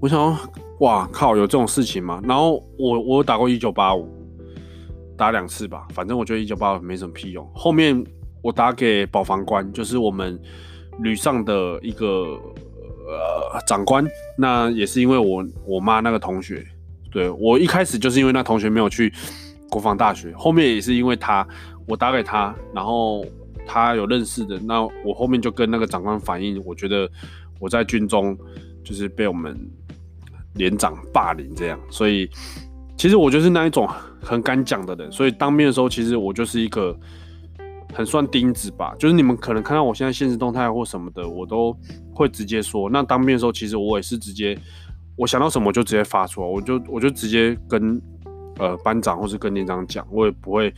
[0.00, 0.36] 我想，
[0.80, 2.20] 哇靠，有这种事情吗？
[2.24, 4.08] 然后我我打过一九八五，
[5.16, 8.04] 打两次吧，反正我觉得一九八五没什么屁用，后面。
[8.44, 10.36] 我打给保防官，就是我们
[10.98, 12.06] 旅上的一个
[13.06, 14.04] 呃长官。
[14.36, 16.66] 那也是因为我我妈那个同学，
[17.12, 19.12] 对，我一开始就是因为那同学没有去
[19.70, 21.46] 国防大学，后面也是因为他，
[21.86, 23.24] 我打给他，然后
[23.66, 27.10] 他有认识的，那我后面就跟那个长官反映，我觉得
[27.58, 28.36] 我在军中
[28.84, 29.58] 就是被我们
[30.54, 32.28] 连长霸凌这样，所以
[32.96, 33.88] 其实我就是那一种
[34.20, 36.98] 很敢讲的人，所以当面的时候，其实我就是一个。
[37.94, 41.76] 很算钉子吧，就是你们可能看到我现在现实动态或什么的，我都
[42.14, 42.88] 会直接说。
[42.88, 44.58] 那当面的时候，其实我也是直接，
[45.14, 48.00] 我想到什么就直接发出来，我就我就直接跟
[48.56, 50.72] 呃班长或是跟连长讲，我也不会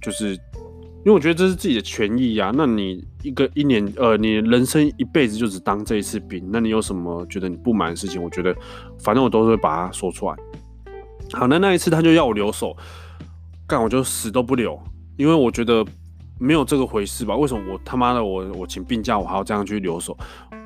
[0.00, 0.34] 就是，
[1.06, 2.50] 因为我觉得这是自己的权益呀。
[2.52, 8.20] 那你一个一年呃，你人生一辈子就只当这一次兵，那你有什么觉得你不满的事情？
[8.20, 8.52] 我觉得
[8.98, 10.34] 反正我都会把它说出来。
[11.32, 12.76] 好，那那一次他就要我留守，
[13.68, 14.76] 干我就死都不留，
[15.16, 15.86] 因为我觉得。
[16.38, 17.34] 没有这个回事吧？
[17.34, 20.14] 为什么我他妈的我我请病假我还要这样去留守？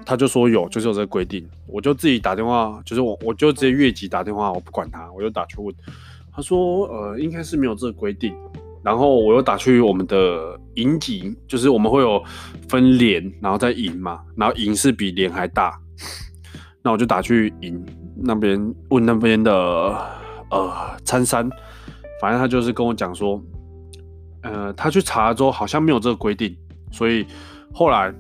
[0.04, 1.48] 他就说有，就是有这个规定。
[1.68, 5.72] 我就自己打电话，就是我我就直接越级打电话，我不管他，我就打去问。
[6.32, 8.34] 他说呃应该是没有这个规定。
[8.82, 12.22] 然后我又打去我们的营级，就是我们会有
[12.68, 15.78] 分连，然后再营嘛，然后营是比连还大。
[16.82, 17.84] 那我就打去营
[18.16, 18.58] 那边
[18.88, 19.52] 问那边的
[20.50, 20.72] 呃
[21.04, 21.48] 参三，
[22.20, 23.42] 反正他就是跟我讲说。
[24.42, 26.56] 呃，他去查了之后好像没有这个规定，
[26.90, 27.26] 所以
[27.74, 28.10] 后来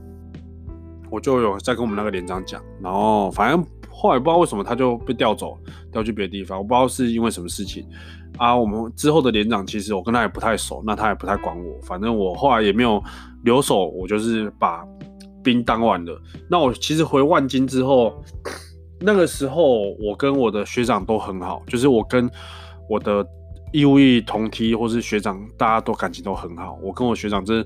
[1.10, 5.58] 我就有在跟我们那个连长讲，然后反正后来不知道为什么他就被调走，
[5.90, 7.86] 调去别的地方，我不知道是因为什么事情
[8.40, 8.56] 啊。
[8.56, 13.00] 我们之后的连长其实我跟他也不太熟，那他也不太管我，反正我后来也没有
[13.44, 14.84] 留守，我就是把
[15.44, 16.20] 兵当完了。
[16.48, 18.20] 那我其实回万金之后，
[18.98, 22.28] 那个时候我跟我的学长都很好，就是我跟
[22.88, 23.24] 我的。
[23.72, 26.76] 义务役同梯或是学长，大家都感情都很好。
[26.82, 27.64] 我跟我学长，就是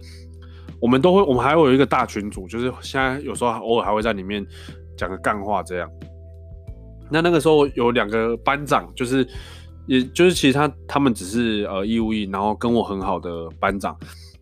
[0.79, 4.47] 我们都会，我们还会有一个大群组，就是现在有时候偶尔还会在里面
[4.99, 5.91] 讲个干话这样。
[7.11, 9.27] 那那个时候有两个班长，就是
[9.87, 13.31] 也就是其实他他们只是呃义务役，然后跟我很好的
[13.61, 13.97] 班长，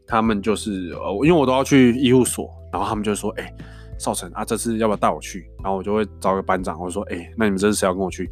[0.07, 3.53] 他们就是呃因为我都要去医务所，然后他们就说，哎、
[3.99, 5.47] 少成啊，这次要不要带我去？
[5.62, 8.30] 然后我就会找个班长，我说，哎、那你们这次谁要跟我去？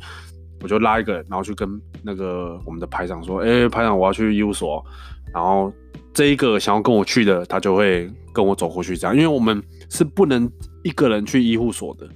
[0.62, 1.68] 我就拉一个人，然后去跟
[2.02, 4.84] 那个我们的排长说，哎、排长，我要去医务所。
[5.32, 5.72] 然后
[6.12, 10.50] 这一个想要跟我去的，他就会跟我走过去，这样，因为我们是不能
[10.82, 12.06] 一个人去医护所的。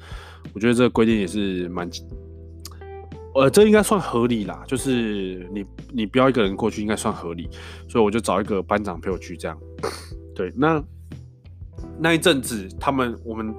[0.53, 1.89] 我觉得这个规定也是蛮，
[3.35, 7.49] 呃，这应该算合理啦，就是你你不要一个人过去，应该算合理。
[7.89, 9.59] 所以我就找一个班长陪我去，这样。
[10.35, 10.83] 对，那
[11.99, 13.55] 那一阵子，他们我们，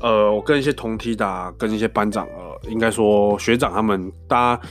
[0.00, 4.62] 呃，我跟一些同梯的、跟一些班长，呃，应该说学长他们，大家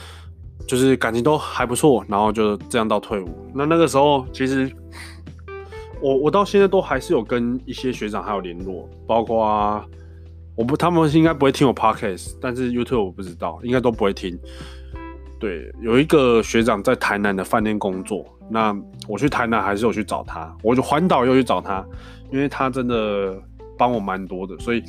[0.66, 3.28] 就是感情都还不错，然后就这样到退伍。
[3.54, 4.70] 那那个时候，其实
[6.00, 9.84] 我我到现在都还是有跟一些学长还有联络，包括啊，
[10.56, 14.38] 我不，他们应该不会听我 podcast，但是 YouTube 我不知道，应该都不会听。
[15.38, 18.74] 对，有一个学长在台南的饭店工作，那
[19.06, 21.84] 我去台南还是有去找他，我就环岛又去找他，
[22.32, 23.38] 因为他真的
[23.76, 24.82] 帮我蛮多的，所以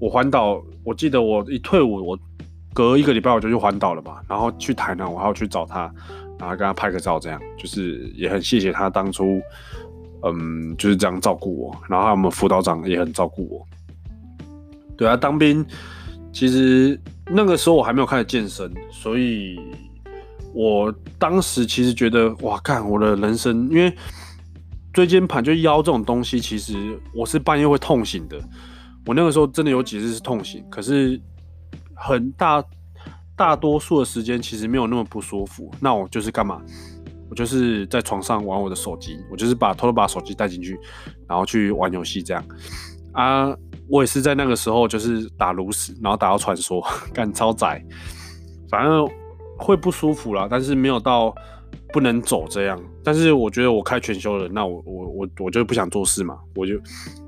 [0.00, 2.16] 我环岛，我记得我一退伍，我
[2.72, 5.92] 隔一个礼拜我就去环岛了吧，然后去台南我还要去找他，
[6.38, 9.42] 然后跟他拍个照，这样就是也很谢谢他当初，
[10.22, 13.66] 嗯，就是这样照顾我，然后我们辅导长也很照顾我，
[14.96, 15.64] 对啊，当兵。
[16.32, 19.60] 其实那个时候我还没有开始健身，所以
[20.54, 23.94] 我当时其实觉得哇，看我的人生，因为
[24.94, 28.40] 椎间盘就腰这种东西，其实我是半夜会痛醒的。
[29.04, 31.20] 我那个时候真的有几次是痛醒，可是
[31.94, 32.64] 很大
[33.36, 35.70] 大多数的时间其实没有那么不舒服。
[35.80, 36.62] 那我就是干嘛？
[37.28, 40.78] 我就是在床上玩我的手机，我就是把偷偷把手机带进去，
[41.26, 42.42] 然后去玩游戏这样
[43.12, 43.56] 啊。
[43.88, 46.82] 我也是在那个时候，就是打炉石，然后打到传说，
[47.12, 47.84] 干超窄，
[48.70, 49.06] 反正
[49.58, 51.34] 会不舒服啦，但是没有到
[51.92, 52.80] 不能走这样。
[53.04, 56.80] 但是我觉得我开全休了，那我我我我就不想做事嘛，我就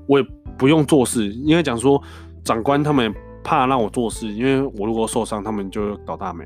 [0.07, 0.25] 我也
[0.57, 2.01] 不用做事，因为讲说
[2.43, 3.13] 长官他们
[3.43, 6.45] 怕让我做事，因为我如果受伤，他们就倒大霉。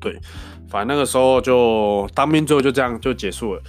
[0.00, 0.18] 对，
[0.66, 3.62] 反正那个时候就当兵，最后就这样就结束了。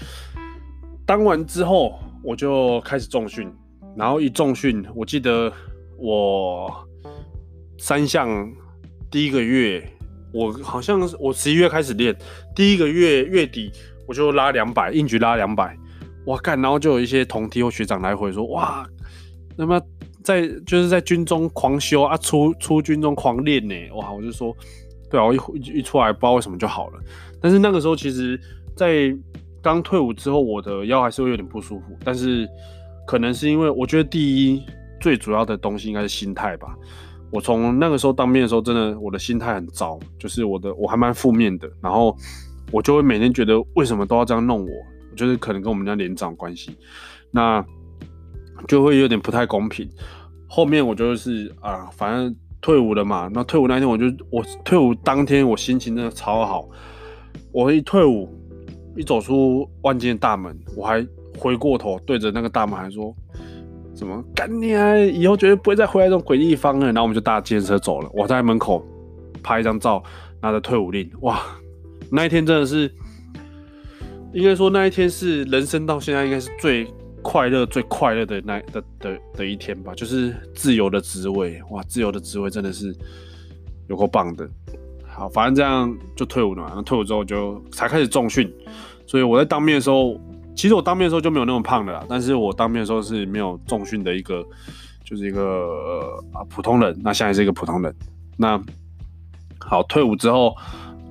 [1.06, 3.52] 当完之后，我就开始重训。
[3.98, 5.52] 然后一重训，我记得
[5.98, 6.72] 我
[7.80, 8.30] 三项
[9.10, 9.84] 第一个月，
[10.32, 12.16] 我好像我十一月开始练，
[12.56, 13.72] 第一个月月底
[14.08, 15.76] 我就拉两百，硬举拉两百，
[16.28, 16.62] 哇干！
[16.62, 18.88] 然后就有一些同梯或学长来回说，哇，
[19.58, 19.82] 那么
[20.24, 24.14] 在就是在军中狂修啊，出出军中狂练呢，哇！
[24.14, 24.56] 我就说，
[25.10, 27.00] 对啊，我一一出来不知道为什么就好了，
[27.42, 28.40] 但是那个时候其实，
[28.76, 29.12] 在
[29.60, 32.48] 刚退伍之后，我的腰还是会有点不舒服，但是。
[33.08, 34.62] 可能是因为我觉得第一
[35.00, 36.76] 最主要的东西应该是心态吧。
[37.32, 41.70] 我从那个时候当兵的时候，真的我的心态很糟，就是我的我还蛮负面的。
[41.82, 42.16] 然后
[42.72, 44.72] 我就会每天觉得为什么都要这样弄我？
[45.12, 46.78] 我觉得可能跟我们家连长关系，
[47.32, 47.66] 那
[48.68, 49.90] 就会有点不太公平。
[50.48, 53.30] 后面我就是啊，反正退伍了嘛。
[53.34, 56.68] 那退伍那天，我就我退伍当天，我心情真的超好。
[57.52, 58.30] 我一退伍，
[58.96, 61.08] 一走出万间大门，我还。
[61.38, 63.16] 回过头对着那个大门还说
[63.96, 64.98] ：“什么干你啊！
[64.98, 68.10] 以后绝对不会再回来这种鬼地方了。”然后我们就搭计程车走了。
[68.14, 68.86] 我在门口
[69.42, 70.04] 拍一张照，
[70.42, 71.10] 拿着退伍令。
[71.22, 71.42] 哇，
[72.12, 72.92] 那一天真的是，
[74.34, 76.88] 应该说那一天是人生到现在应该是最
[77.22, 79.94] 快乐、最快乐的那的的的一天吧。
[79.96, 82.96] 就是自由的滋味，哇，自由的滋味真的是
[83.88, 84.48] 有够棒的。
[85.08, 86.74] 好，反正这样就退伍了嘛。
[86.76, 88.54] 那退伍之后就才开始重训，
[89.08, 90.20] 所以我在当面的时候。
[90.58, 94.44] 其实我当面的时候就没有那么胖的啦，但是我当面的时候是没有重训的一个，
[95.06, 97.00] 就是一个啊、普通人。
[97.04, 97.96] 那现在是一个普通人。
[98.36, 98.60] 那
[99.60, 100.56] 好，退伍之后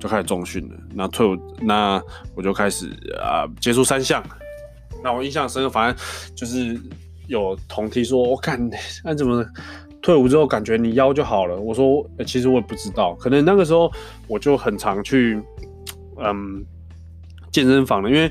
[0.01, 0.75] 就开始重训了。
[0.93, 1.99] 那退伍，那
[2.35, 2.89] 我就开始
[3.21, 4.21] 啊、呃、接触三项。
[5.01, 6.05] 那我印象深刻，反正
[6.35, 6.77] 就是
[7.27, 8.59] 有同梯说，我看
[9.01, 9.45] 那怎么
[10.01, 11.55] 退伍之后感觉你腰就好了。
[11.55, 13.89] 我说、其实我也不知道，可能那个时候
[14.27, 15.41] 我就很常去
[16.17, 16.65] 嗯
[17.49, 18.29] 健身房了，因为。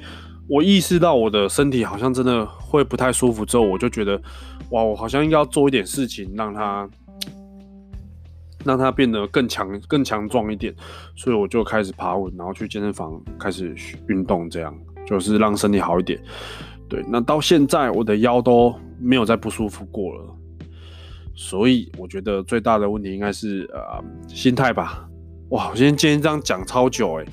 [0.48, 4.20] 我意识到我的身体好像真的会不太舒服之后，我就觉得，
[4.70, 6.88] 哇，我好像应该要做一点事情，让它
[8.64, 10.72] 让它变得更强、更强壮一点。
[11.16, 13.74] 所以我就开始爬稳，然后去健身房开始
[14.08, 14.72] 运动，这样
[15.04, 16.22] 就是让身体好一点。
[16.88, 20.36] 对，那到现在我的腰都没有再不舒服过了。
[21.34, 25.08] 所以我觉得最大的问题应该是呃心态吧。
[25.48, 27.26] 哇，我今天今天这样讲超久诶。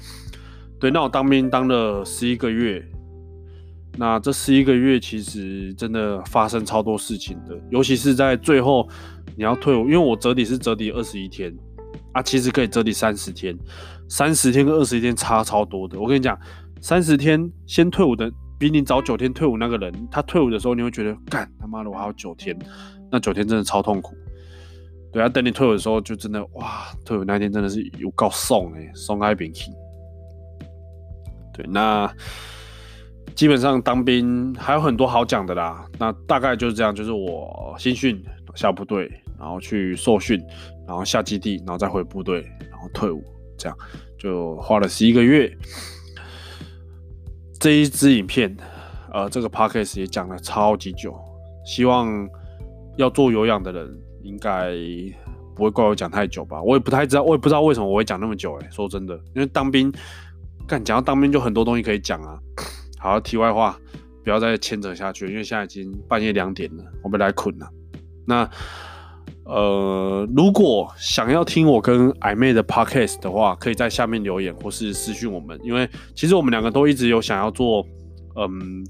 [0.80, 2.84] 对，那我当兵当了十一个月。
[3.98, 8.88] 那这十一个月其实真的发生超多事情的，尤其是在最后
[9.36, 11.56] 你要退伍，因为我折抵是折抵二十一天
[12.14, 13.56] 啊，其实可以折抵三十天，
[14.10, 15.99] 三十天跟二十一天差超多的。
[15.99, 16.38] 我跟你讲，
[16.82, 22.57] 三十天先退伍的比你早九天退伍那个人，他退伍的时候你会觉得干他妈的我还有九天，
[23.11, 24.15] 那九天真的超痛苦。
[25.11, 29.72] 对啊，等你退伍的时候，就真的哇，退伍那天真的是有够爽哎，爽爱兵器。
[31.53, 32.11] 对，那
[33.35, 35.85] 基本上当兵还有很多好讲的啦。
[35.99, 38.23] 那大概就是这样，就是我新训
[38.55, 40.41] 下部队，然后去受训，
[40.88, 43.23] 然后下基地，然后再回部队，然后退伍，
[43.57, 43.77] 这样
[44.18, 45.51] 就花了十一个月。
[47.60, 48.55] 这一支影片，
[49.14, 51.14] 呃，这个 podcast 也讲了超级久，
[51.65, 52.27] 希望
[52.97, 53.99] 要做有氧的人。
[54.23, 54.72] 应该
[55.53, 56.61] 不会怪我讲太久吧？
[56.64, 58.57] 我也不太知道，我也不知道为什么我会讲那么久。
[58.61, 59.91] 哎，说真的，因为当兵，
[60.65, 62.39] 干讲到当兵就很多东西可以讲啊。
[63.03, 63.77] 好，题外话，
[64.23, 67.67] 不要再牵扯下去，因为现在已经半夜两点了，我们来困了。
[68.25, 68.49] 那
[69.43, 77.85] 呃，如果想要听我跟矮妹的 podcast 的话，可以在下面留言或是私讯我们，因为其实我们两个都一直有想要做，
[78.38, 78.85] 嗯。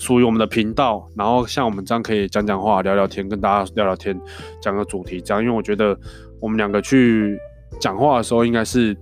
[0.00, 4.16] 属于我们的频道，然后像我们这样可以讲讲话、聊聊天，跟大家聊聊天，
[4.62, 5.42] 讲个主题这样。
[5.42, 5.98] 因为我觉得
[6.40, 7.36] 我们两个去
[7.80, 8.96] 讲话的时候，应该是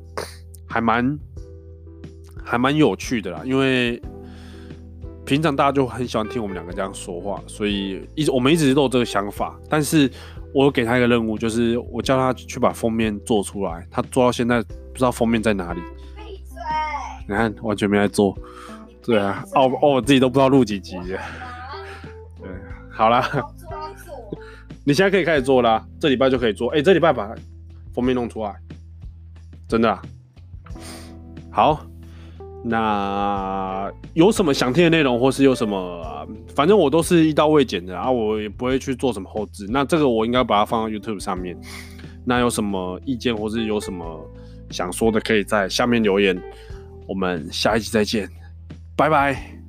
[0.66, 1.18] 还蛮
[2.43, 3.43] 还蛮有趣的啦。
[3.44, 4.01] 因为
[5.27, 9.59] 平常大家就很喜欢听我们两个这样说话，所以一直我们一直都有这个想法。
[9.69, 10.09] 但是
[10.55, 13.85] 我给他一个任务，就是我叫他去把封面做出来。
[13.90, 15.81] 他做到现在不知道封面在哪里。
[16.15, 16.57] 闭嘴
[17.28, 18.39] 你看，完全没在做。
[19.03, 20.97] 对啊，哦哦，我自己都不知道录几集。
[22.39, 22.48] 对，
[22.90, 23.28] 好啦，
[24.85, 26.70] 你现在可以开始做啦，这礼拜就可以做。
[26.70, 27.35] 哎、欸，这礼拜把
[27.93, 28.55] 封面弄出来，
[29.69, 30.01] 真的、啊。
[31.51, 31.85] 好，
[32.69, 39.67] 那有什么想听的内容，或是有什么，反正我都是一刀未剪的啊，我也不会去做什么后置。
[39.69, 41.57] 那这个我应该把它放到 YouTube 上面。
[42.25, 44.05] 那有什么意见，或是有什么
[44.71, 46.37] 想说的，可以在下面留言。
[47.07, 48.29] 我们下一集再见。
[48.97, 49.66] 拜拜。